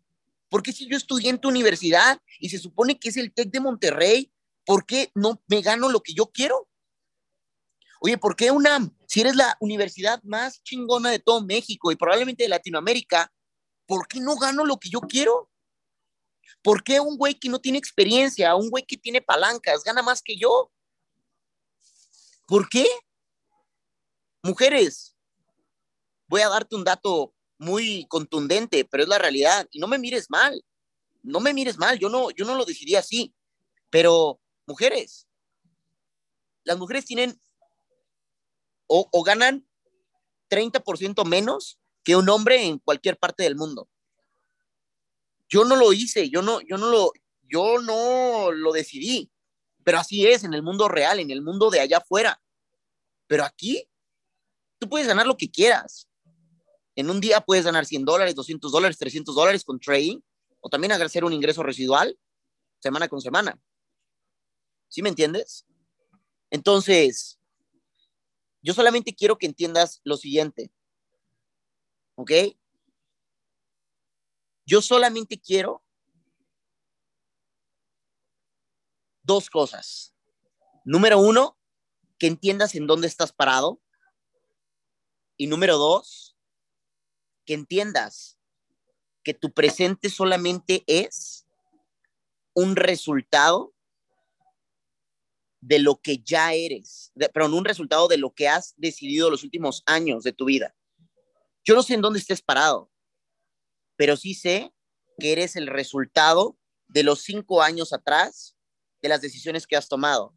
¿Por 0.49 0.63
qué 0.63 0.73
si 0.73 0.89
yo 0.89 0.97
estudié 0.97 1.29
en 1.29 1.39
tu 1.39 1.51
universidad 1.51 2.19
y 2.41 2.49
se 2.49 2.57
supone 2.57 2.99
que 2.99 3.11
es 3.11 3.19
el 3.19 3.31
TEC 3.31 3.51
de 3.51 3.61
Monterrey, 3.61 4.33
¿por 4.65 4.87
qué 4.87 5.11
no 5.15 5.43
me 5.49 5.61
gano 5.61 5.91
lo 5.91 6.01
que 6.01 6.15
yo 6.15 6.31
quiero? 6.33 6.67
Oye, 8.01 8.17
¿por 8.17 8.37
qué 8.37 8.51
UNAM? 8.51 8.97
Si 9.07 9.21
eres 9.21 9.37
la 9.37 9.59
universidad 9.61 10.23
más 10.23 10.63
chingona 10.63 11.11
de 11.11 11.19
todo 11.19 11.45
México 11.45 11.93
y 11.93 11.97
probablemente 11.97 12.45
de 12.45 12.49
Latinoamérica, 12.49 13.35
¿por 13.85 14.09
qué 14.09 14.21
no 14.21 14.37
gano 14.37 14.65
lo 14.65 14.79
que 14.79 14.89
yo 14.89 15.01
quiero? 15.03 15.51
¿Por 16.63 16.85
qué 16.85 17.01
un 17.01 17.19
güey 17.19 17.35
que 17.35 17.51
no 17.51 17.59
tiene 17.59 17.77
experiencia, 17.77 18.57
un 18.57 18.71
güey 18.71 18.87
que 18.87 18.97
tiene 18.97 19.21
palancas, 19.21 19.85
gana 19.85 20.01
más 20.01 20.23
que 20.23 20.39
yo? 20.39 20.71
¿Por 22.47 22.69
qué? 22.69 22.87
Mujeres, 24.43 25.17
voy 26.27 26.43
a 26.43 26.49
darte 26.49 26.77
un 26.77 26.85
dato 26.85 27.35
muy 27.59 28.07
contundente, 28.09 28.85
pero 28.85 29.03
es 29.03 29.09
la 29.09 29.19
realidad. 29.19 29.67
Y 29.71 29.79
no 29.79 29.87
me 29.87 29.99
mires 29.99 30.29
mal, 30.29 30.63
no 31.23 31.41
me 31.41 31.55
mires 31.55 31.79
mal, 31.79 31.99
yo 31.99 32.09
no, 32.09 32.31
yo 32.31 32.45
no 32.45 32.55
lo 32.55 32.65
decidí 32.65 32.95
así. 32.95 33.35
Pero, 33.91 34.41
mujeres, 34.67 35.27
las 36.65 36.79
mujeres 36.79 37.05
tienen 37.05 37.41
o, 38.87 39.23
ganan 39.23 39.67
30% 40.51 41.25
menos 41.25 41.79
que 42.03 42.17
un 42.17 42.29
hombre 42.29 42.65
en 42.65 42.79
cualquier 42.79 43.17
parte 43.17 43.43
del 43.45 43.57
mundo. 43.57 43.89
Yo 45.49 45.65
no 45.65 45.77
lo 45.77 45.93
hice, 45.93 46.29
yo 46.29 46.43
no, 46.43 46.61
yo 46.61 46.77
no 46.77 46.91
lo, 46.91 47.13
yo 47.43 47.81
no 47.81 48.53
lo 48.53 48.73
decidí, 48.73 49.31
pero 49.85 49.99
así 49.99 50.27
es 50.27 50.45
en 50.45 50.55
el 50.55 50.63
mundo 50.63 50.89
real, 50.89 51.21
en 51.21 51.31
el 51.31 51.43
mundo 51.43 51.71
de 51.71 51.81
allá 51.81 51.99
afuera. 51.99 52.43
Pero 53.27 53.45
aquí, 53.45 53.89
tú 54.79 54.89
puedes 54.89 55.07
ganar 55.07 55.27
lo 55.27 55.37
que 55.37 55.51
quieras. 55.51 56.09
En 56.97 57.11
un 57.11 57.21
día 57.21 57.41
puedes 57.41 57.65
ganar 57.65 57.87
100 57.87 58.05
dólares, 58.05 58.35
200 58.35 58.73
dólares, 58.73 58.99
300 58.99 59.35
dólares 59.35 59.65
con 59.65 59.79
trading, 59.79 60.21
o 60.61 60.69
también 60.69 60.93
hacer 60.93 61.25
un 61.25 61.33
ingreso 61.33 61.63
residual 61.63 62.19
semana 62.79 63.09
con 63.09 63.21
semana. 63.21 63.59
¿Sí 64.89 65.03
me 65.03 65.11
entiendes? 65.11 65.67
Entonces, 66.51 67.39
yo 68.63 68.73
solamente 68.73 69.15
quiero 69.15 69.37
que 69.37 69.47
entiendas 69.47 70.01
lo 70.05 70.17
siguiente. 70.17 70.71
¿Ok? 72.15 72.31
Yo 74.67 74.81
solamente 74.81 75.39
quiero 75.39 75.84
dos 79.25 79.51
cosas. 79.51 80.15
Número 80.85 81.19
uno, 81.19 81.59
que 82.19 82.29
entiendas 82.29 82.75
en 82.75 82.87
dónde 82.87 83.09
estás 83.09 83.33
parado. 83.33 83.81
Y 85.37 85.49
número 85.49 85.79
dos, 85.79 86.37
que 87.45 87.55
entiendas 87.55 88.39
que 89.25 89.35
tu 89.35 89.53
presente 89.53 90.11
solamente 90.11 90.85
es 90.87 91.47
un 92.55 92.77
resultado 92.77 93.75
de 95.61 95.79
lo 95.79 96.01
que 96.01 96.19
ya 96.19 96.53
eres, 96.53 97.11
pero 97.33 97.49
no 97.49 97.57
un 97.57 97.65
resultado 97.65 98.07
de 98.07 98.19
lo 98.19 98.35
que 98.35 98.49
has 98.49 98.75
decidido 98.77 99.31
los 99.31 99.43
últimos 99.43 99.83
años 99.87 100.23
de 100.23 100.33
tu 100.33 100.45
vida. 100.45 100.77
Yo 101.65 101.75
no 101.75 101.83
sé 101.83 101.95
en 101.95 102.03
dónde 102.03 102.19
estés 102.19 102.43
parado, 102.43 102.93
pero 103.97 104.17
sí 104.17 104.35
sé 104.35 104.75
que 105.19 105.33
eres 105.33 105.57
el 105.57 105.67
resultado 105.67 106.59
de 106.87 107.03
los 107.03 107.23
cinco 107.23 107.63
años 107.63 107.95
atrás 107.95 108.54
de 109.05 109.11
las 109.11 109.21
decisiones 109.21 109.67
que 109.67 109.77
has 109.77 109.87
tomado. 109.87 110.35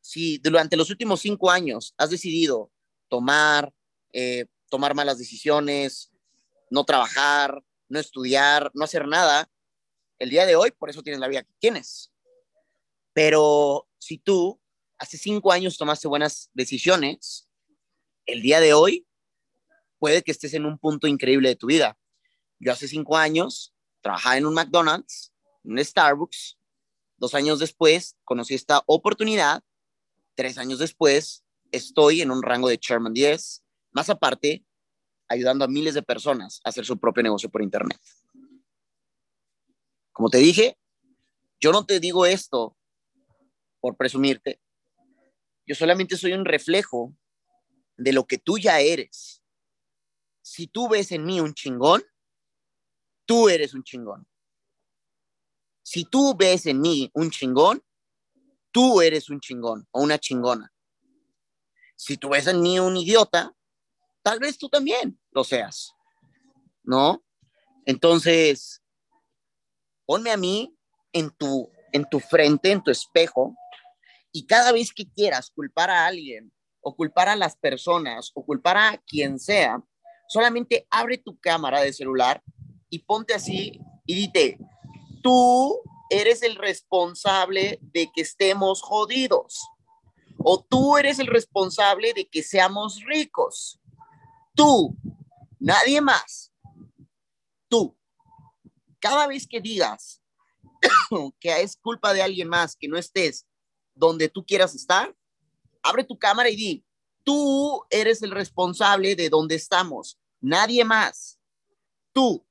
Si 0.00 0.38
durante 0.38 0.76
los 0.76 0.90
últimos 0.90 1.20
cinco 1.20 1.50
años 1.50 1.92
has 1.98 2.08
decidido 2.08 2.70
tomar, 3.08 3.74
eh, 4.12 4.46
tomar 4.70 4.94
malas 4.94 5.18
decisiones, 5.18 6.12
no 6.70 6.84
trabajar, 6.84 7.64
no 7.88 7.98
estudiar, 7.98 8.70
no 8.74 8.84
hacer 8.84 9.08
nada, 9.08 9.50
el 10.20 10.30
día 10.30 10.46
de 10.46 10.54
hoy 10.54 10.70
por 10.70 10.88
eso 10.88 11.02
tienes 11.02 11.18
la 11.18 11.26
vida 11.26 11.42
que 11.42 11.52
tienes. 11.58 12.12
Pero 13.12 13.88
si 13.98 14.18
tú 14.18 14.60
hace 14.98 15.18
cinco 15.18 15.50
años 15.50 15.76
tomaste 15.76 16.06
buenas 16.06 16.48
decisiones, 16.54 17.48
el 18.24 18.40
día 18.40 18.60
de 18.60 18.72
hoy 18.72 19.04
puede 19.98 20.22
que 20.22 20.30
estés 20.30 20.54
en 20.54 20.64
un 20.64 20.78
punto 20.78 21.08
increíble 21.08 21.48
de 21.48 21.56
tu 21.56 21.66
vida. 21.66 21.98
Yo 22.60 22.70
hace 22.70 22.86
cinco 22.86 23.16
años 23.16 23.74
trabajaba 24.00 24.36
en 24.36 24.46
un 24.46 24.54
McDonald's, 24.54 25.32
en 25.64 25.72
un 25.72 25.84
Starbucks. 25.84 26.56
Dos 27.16 27.34
años 27.34 27.58
después 27.58 28.16
conocí 28.24 28.54
esta 28.54 28.82
oportunidad. 28.86 29.62
Tres 30.34 30.58
años 30.58 30.78
después 30.78 31.44
estoy 31.72 32.20
en 32.20 32.30
un 32.30 32.42
rango 32.42 32.68
de 32.68 32.78
Chairman 32.78 33.14
10. 33.14 33.64
Más 33.92 34.10
aparte, 34.10 34.64
ayudando 35.28 35.64
a 35.64 35.68
miles 35.68 35.94
de 35.94 36.02
personas 36.02 36.60
a 36.64 36.68
hacer 36.68 36.84
su 36.84 36.98
propio 36.98 37.22
negocio 37.22 37.50
por 37.50 37.62
Internet. 37.62 38.00
Como 40.12 40.30
te 40.30 40.38
dije, 40.38 40.78
yo 41.60 41.72
no 41.72 41.84
te 41.86 42.00
digo 42.00 42.26
esto 42.26 42.76
por 43.80 43.96
presumirte. 43.96 44.60
Yo 45.66 45.74
solamente 45.74 46.16
soy 46.16 46.32
un 46.32 46.44
reflejo 46.44 47.14
de 47.96 48.12
lo 48.12 48.26
que 48.26 48.38
tú 48.38 48.58
ya 48.58 48.80
eres. 48.80 49.42
Si 50.42 50.66
tú 50.66 50.88
ves 50.88 51.12
en 51.12 51.24
mí 51.24 51.40
un 51.40 51.54
chingón, 51.54 52.02
tú 53.24 53.48
eres 53.48 53.74
un 53.74 53.82
chingón. 53.82 54.26
Si 55.88 56.04
tú 56.04 56.34
ves 56.36 56.66
en 56.66 56.80
mí 56.80 57.12
un 57.14 57.30
chingón, 57.30 57.80
tú 58.72 59.00
eres 59.00 59.30
un 59.30 59.38
chingón 59.38 59.86
o 59.92 60.02
una 60.02 60.18
chingona. 60.18 60.74
Si 61.94 62.16
tú 62.16 62.30
ves 62.30 62.48
en 62.48 62.60
mí 62.60 62.80
un 62.80 62.96
idiota, 62.96 63.54
tal 64.20 64.40
vez 64.40 64.58
tú 64.58 64.68
también 64.68 65.16
lo 65.30 65.44
seas, 65.44 65.94
¿no? 66.82 67.22
Entonces, 67.84 68.82
ponme 70.06 70.32
a 70.32 70.36
mí 70.36 70.76
en 71.12 71.30
tu, 71.30 71.70
en 71.92 72.04
tu 72.10 72.18
frente, 72.18 72.72
en 72.72 72.82
tu 72.82 72.90
espejo, 72.90 73.54
y 74.32 74.44
cada 74.44 74.72
vez 74.72 74.92
que 74.92 75.08
quieras 75.08 75.52
culpar 75.54 75.88
a 75.88 76.04
alguien 76.04 76.52
o 76.80 76.96
culpar 76.96 77.28
a 77.28 77.36
las 77.36 77.54
personas 77.54 78.32
o 78.34 78.44
culpar 78.44 78.76
a 78.76 79.00
quien 79.06 79.38
sea, 79.38 79.80
solamente 80.26 80.84
abre 80.90 81.16
tu 81.16 81.38
cámara 81.38 81.80
de 81.80 81.92
celular 81.92 82.42
y 82.90 82.98
ponte 82.98 83.34
así 83.34 83.80
y 84.04 84.16
dite, 84.16 84.58
tú 85.26 85.82
eres 86.08 86.44
el 86.44 86.54
responsable 86.54 87.80
de 87.82 88.08
que 88.14 88.20
estemos 88.20 88.80
jodidos 88.80 89.60
o 90.38 90.62
tú 90.62 90.96
eres 90.96 91.18
el 91.18 91.26
responsable 91.26 92.14
de 92.14 92.28
que 92.28 92.44
seamos 92.44 93.02
ricos 93.04 93.80
Tú, 94.54 94.96
nadie 95.58 96.00
más. 96.00 96.50
Tú. 97.68 97.94
Cada 99.00 99.26
vez 99.26 99.48
que 99.48 99.60
digas 99.60 100.22
que 101.40 101.60
es 101.60 101.76
culpa 101.76 102.14
de 102.14 102.22
alguien 102.22 102.48
más 102.48 102.76
que 102.76 102.86
no 102.86 102.96
estés 102.96 103.46
donde 103.94 104.28
tú 104.28 104.46
quieras 104.46 104.76
estar, 104.76 105.12
abre 105.82 106.04
tu 106.04 106.16
cámara 106.16 106.48
y 106.50 106.56
di, 106.56 106.84
tú 107.24 107.84
eres 107.90 108.22
el 108.22 108.30
responsable 108.30 109.16
de 109.16 109.28
donde 109.28 109.56
estamos, 109.56 110.18
nadie 110.40 110.84
más. 110.84 111.40
Tú. 112.12 112.46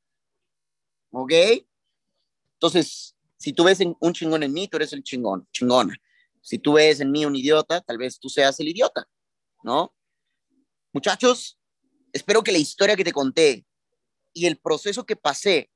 ¿Ok? 1.12 1.32
Entonces, 2.66 3.16
si 3.38 3.54
tú 3.54 3.64
ves 3.64 3.80
un 4.00 4.14
chingón 4.14 4.44
en 4.44 4.54
mí, 4.54 4.68
tú 4.68 4.78
eres 4.78 4.94
el 4.94 5.04
chingón, 5.04 5.48
chingona. 5.52 5.96
Si 6.42 6.58
tú 6.58 6.74
ves 6.74 7.00
en 7.00 7.12
mí 7.12 7.26
un 7.26 7.36
idiota, 7.36 7.82
tal 7.82 7.98
vez 7.98 8.20
tú 8.20 8.30
seas 8.30 8.60
el 8.60 8.68
idiota, 8.70 9.08
¿no? 9.64 9.94
Muchachos, 10.92 11.60
Espero 12.16 12.44
que 12.44 12.54
la 12.54 12.60
historia 12.60 12.96
que 12.96 13.04
te 13.04 13.12
conté 13.12 13.66
y 14.32 14.46
el 14.46 14.58
proceso 14.58 15.06
que 15.06 15.18
pasé 15.18 15.70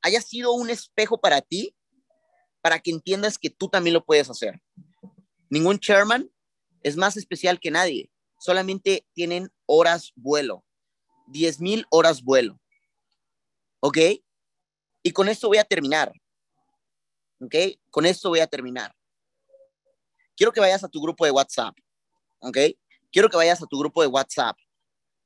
haya 0.00 0.22
sido 0.22 0.54
un 0.54 0.70
espejo 0.70 1.20
para 1.20 1.42
ti, 1.42 1.76
para 2.62 2.78
que 2.78 2.90
entiendas 2.90 3.36
que 3.36 3.50
tú 3.50 3.68
también 3.68 3.92
lo 3.92 4.02
puedes 4.02 4.30
hacer. 4.30 4.62
Ningún 5.50 5.78
chairman 5.78 6.30
es 6.82 6.96
más 6.96 7.18
especial 7.18 7.60
que 7.60 7.70
nadie. 7.70 8.10
Solamente 8.38 9.06
tienen 9.12 9.52
horas 9.66 10.12
vuelo. 10.16 10.64
10 11.26 11.60
mil 11.60 11.86
horas 11.90 12.22
vuelo. 12.22 12.58
¿Ok? 13.80 13.98
Y 15.02 15.12
con 15.12 15.28
esto 15.28 15.48
voy 15.48 15.58
a 15.58 15.64
terminar. 15.64 16.12
¿Ok? 17.40 17.54
Con 17.90 18.06
esto 18.06 18.28
voy 18.28 18.40
a 18.40 18.46
terminar. 18.46 18.94
Quiero 20.36 20.52
que 20.52 20.60
vayas 20.60 20.84
a 20.84 20.88
tu 20.88 21.00
grupo 21.00 21.24
de 21.24 21.30
WhatsApp. 21.30 21.76
¿Ok? 22.40 22.58
Quiero 23.12 23.28
que 23.28 23.36
vayas 23.36 23.62
a 23.62 23.66
tu 23.66 23.78
grupo 23.78 24.02
de 24.02 24.08
WhatsApp 24.08 24.56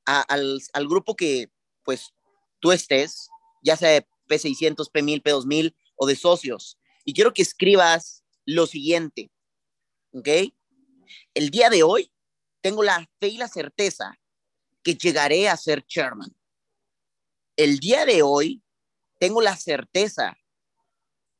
al, 0.05 0.61
al, 0.73 0.87
grupo 0.87 1.15
que 1.15 1.51
pues 1.83 2.13
tú 2.59 2.71
estés, 2.71 3.27
ya 3.61 3.75
sea 3.75 3.89
de 3.89 4.07
P600, 4.27 4.91
P1000, 4.91 5.23
P2000 5.23 5.75
o 5.95 6.07
de 6.07 6.15
socios. 6.15 6.77
Y 7.03 7.13
quiero 7.13 7.33
que 7.33 7.41
escribas 7.41 8.23
lo 8.45 8.67
siguiente, 8.67 9.31
¿ok? 10.11 10.27
El 11.33 11.49
día 11.49 11.69
de 11.69 11.83
hoy 11.83 12.11
tengo 12.61 12.83
la 12.83 13.09
fe 13.19 13.27
y 13.29 13.37
la 13.37 13.47
certeza 13.47 14.17
que 14.83 14.95
llegaré 14.95 15.49
a 15.49 15.57
ser 15.57 15.85
chairman. 15.85 16.35
El 17.55 17.79
día 17.79 18.05
de 18.05 18.21
hoy 18.21 18.63
tengo 19.19 19.41
la 19.41 19.55
certeza 19.55 20.37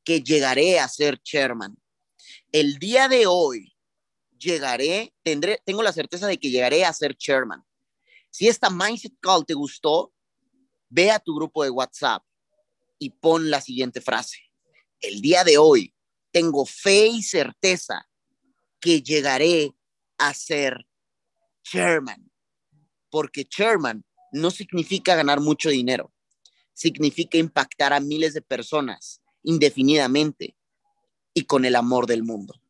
que 0.03 0.21
llegaré 0.21 0.79
a 0.79 0.87
ser 0.87 1.21
chairman. 1.21 1.77
El 2.51 2.77
día 2.77 3.07
de 3.07 3.27
hoy 3.27 3.75
llegaré, 4.37 5.13
tendré, 5.23 5.61
tengo 5.65 5.83
la 5.83 5.91
certeza 5.91 6.27
de 6.27 6.37
que 6.37 6.51
llegaré 6.51 6.85
a 6.85 6.93
ser 6.93 7.15
chairman. 7.15 7.63
Si 8.29 8.47
esta 8.47 8.69
Mindset 8.69 9.13
Call 9.19 9.45
te 9.45 9.53
gustó, 9.53 10.13
ve 10.89 11.11
a 11.11 11.19
tu 11.19 11.35
grupo 11.35 11.63
de 11.63 11.69
WhatsApp 11.69 12.23
y 12.99 13.09
pon 13.09 13.49
la 13.49 13.61
siguiente 13.61 14.01
frase. 14.01 14.39
El 14.99 15.21
día 15.21 15.43
de 15.43 15.57
hoy 15.57 15.93
tengo 16.31 16.65
fe 16.65 17.07
y 17.07 17.23
certeza 17.23 18.07
que 18.79 19.01
llegaré 19.01 19.71
a 20.17 20.33
ser 20.33 20.85
chairman, 21.63 22.31
porque 23.09 23.45
chairman 23.45 24.05
no 24.31 24.51
significa 24.51 25.15
ganar 25.15 25.39
mucho 25.39 25.69
dinero, 25.69 26.13
significa 26.75 27.39
impactar 27.39 27.93
a 27.93 27.99
miles 27.99 28.35
de 28.35 28.43
personas 28.43 29.21
indefinidamente 29.41 30.55
y 31.33 31.45
con 31.45 31.65
el 31.65 31.75
amor 31.75 32.05
del 32.05 32.23
mundo. 32.23 32.61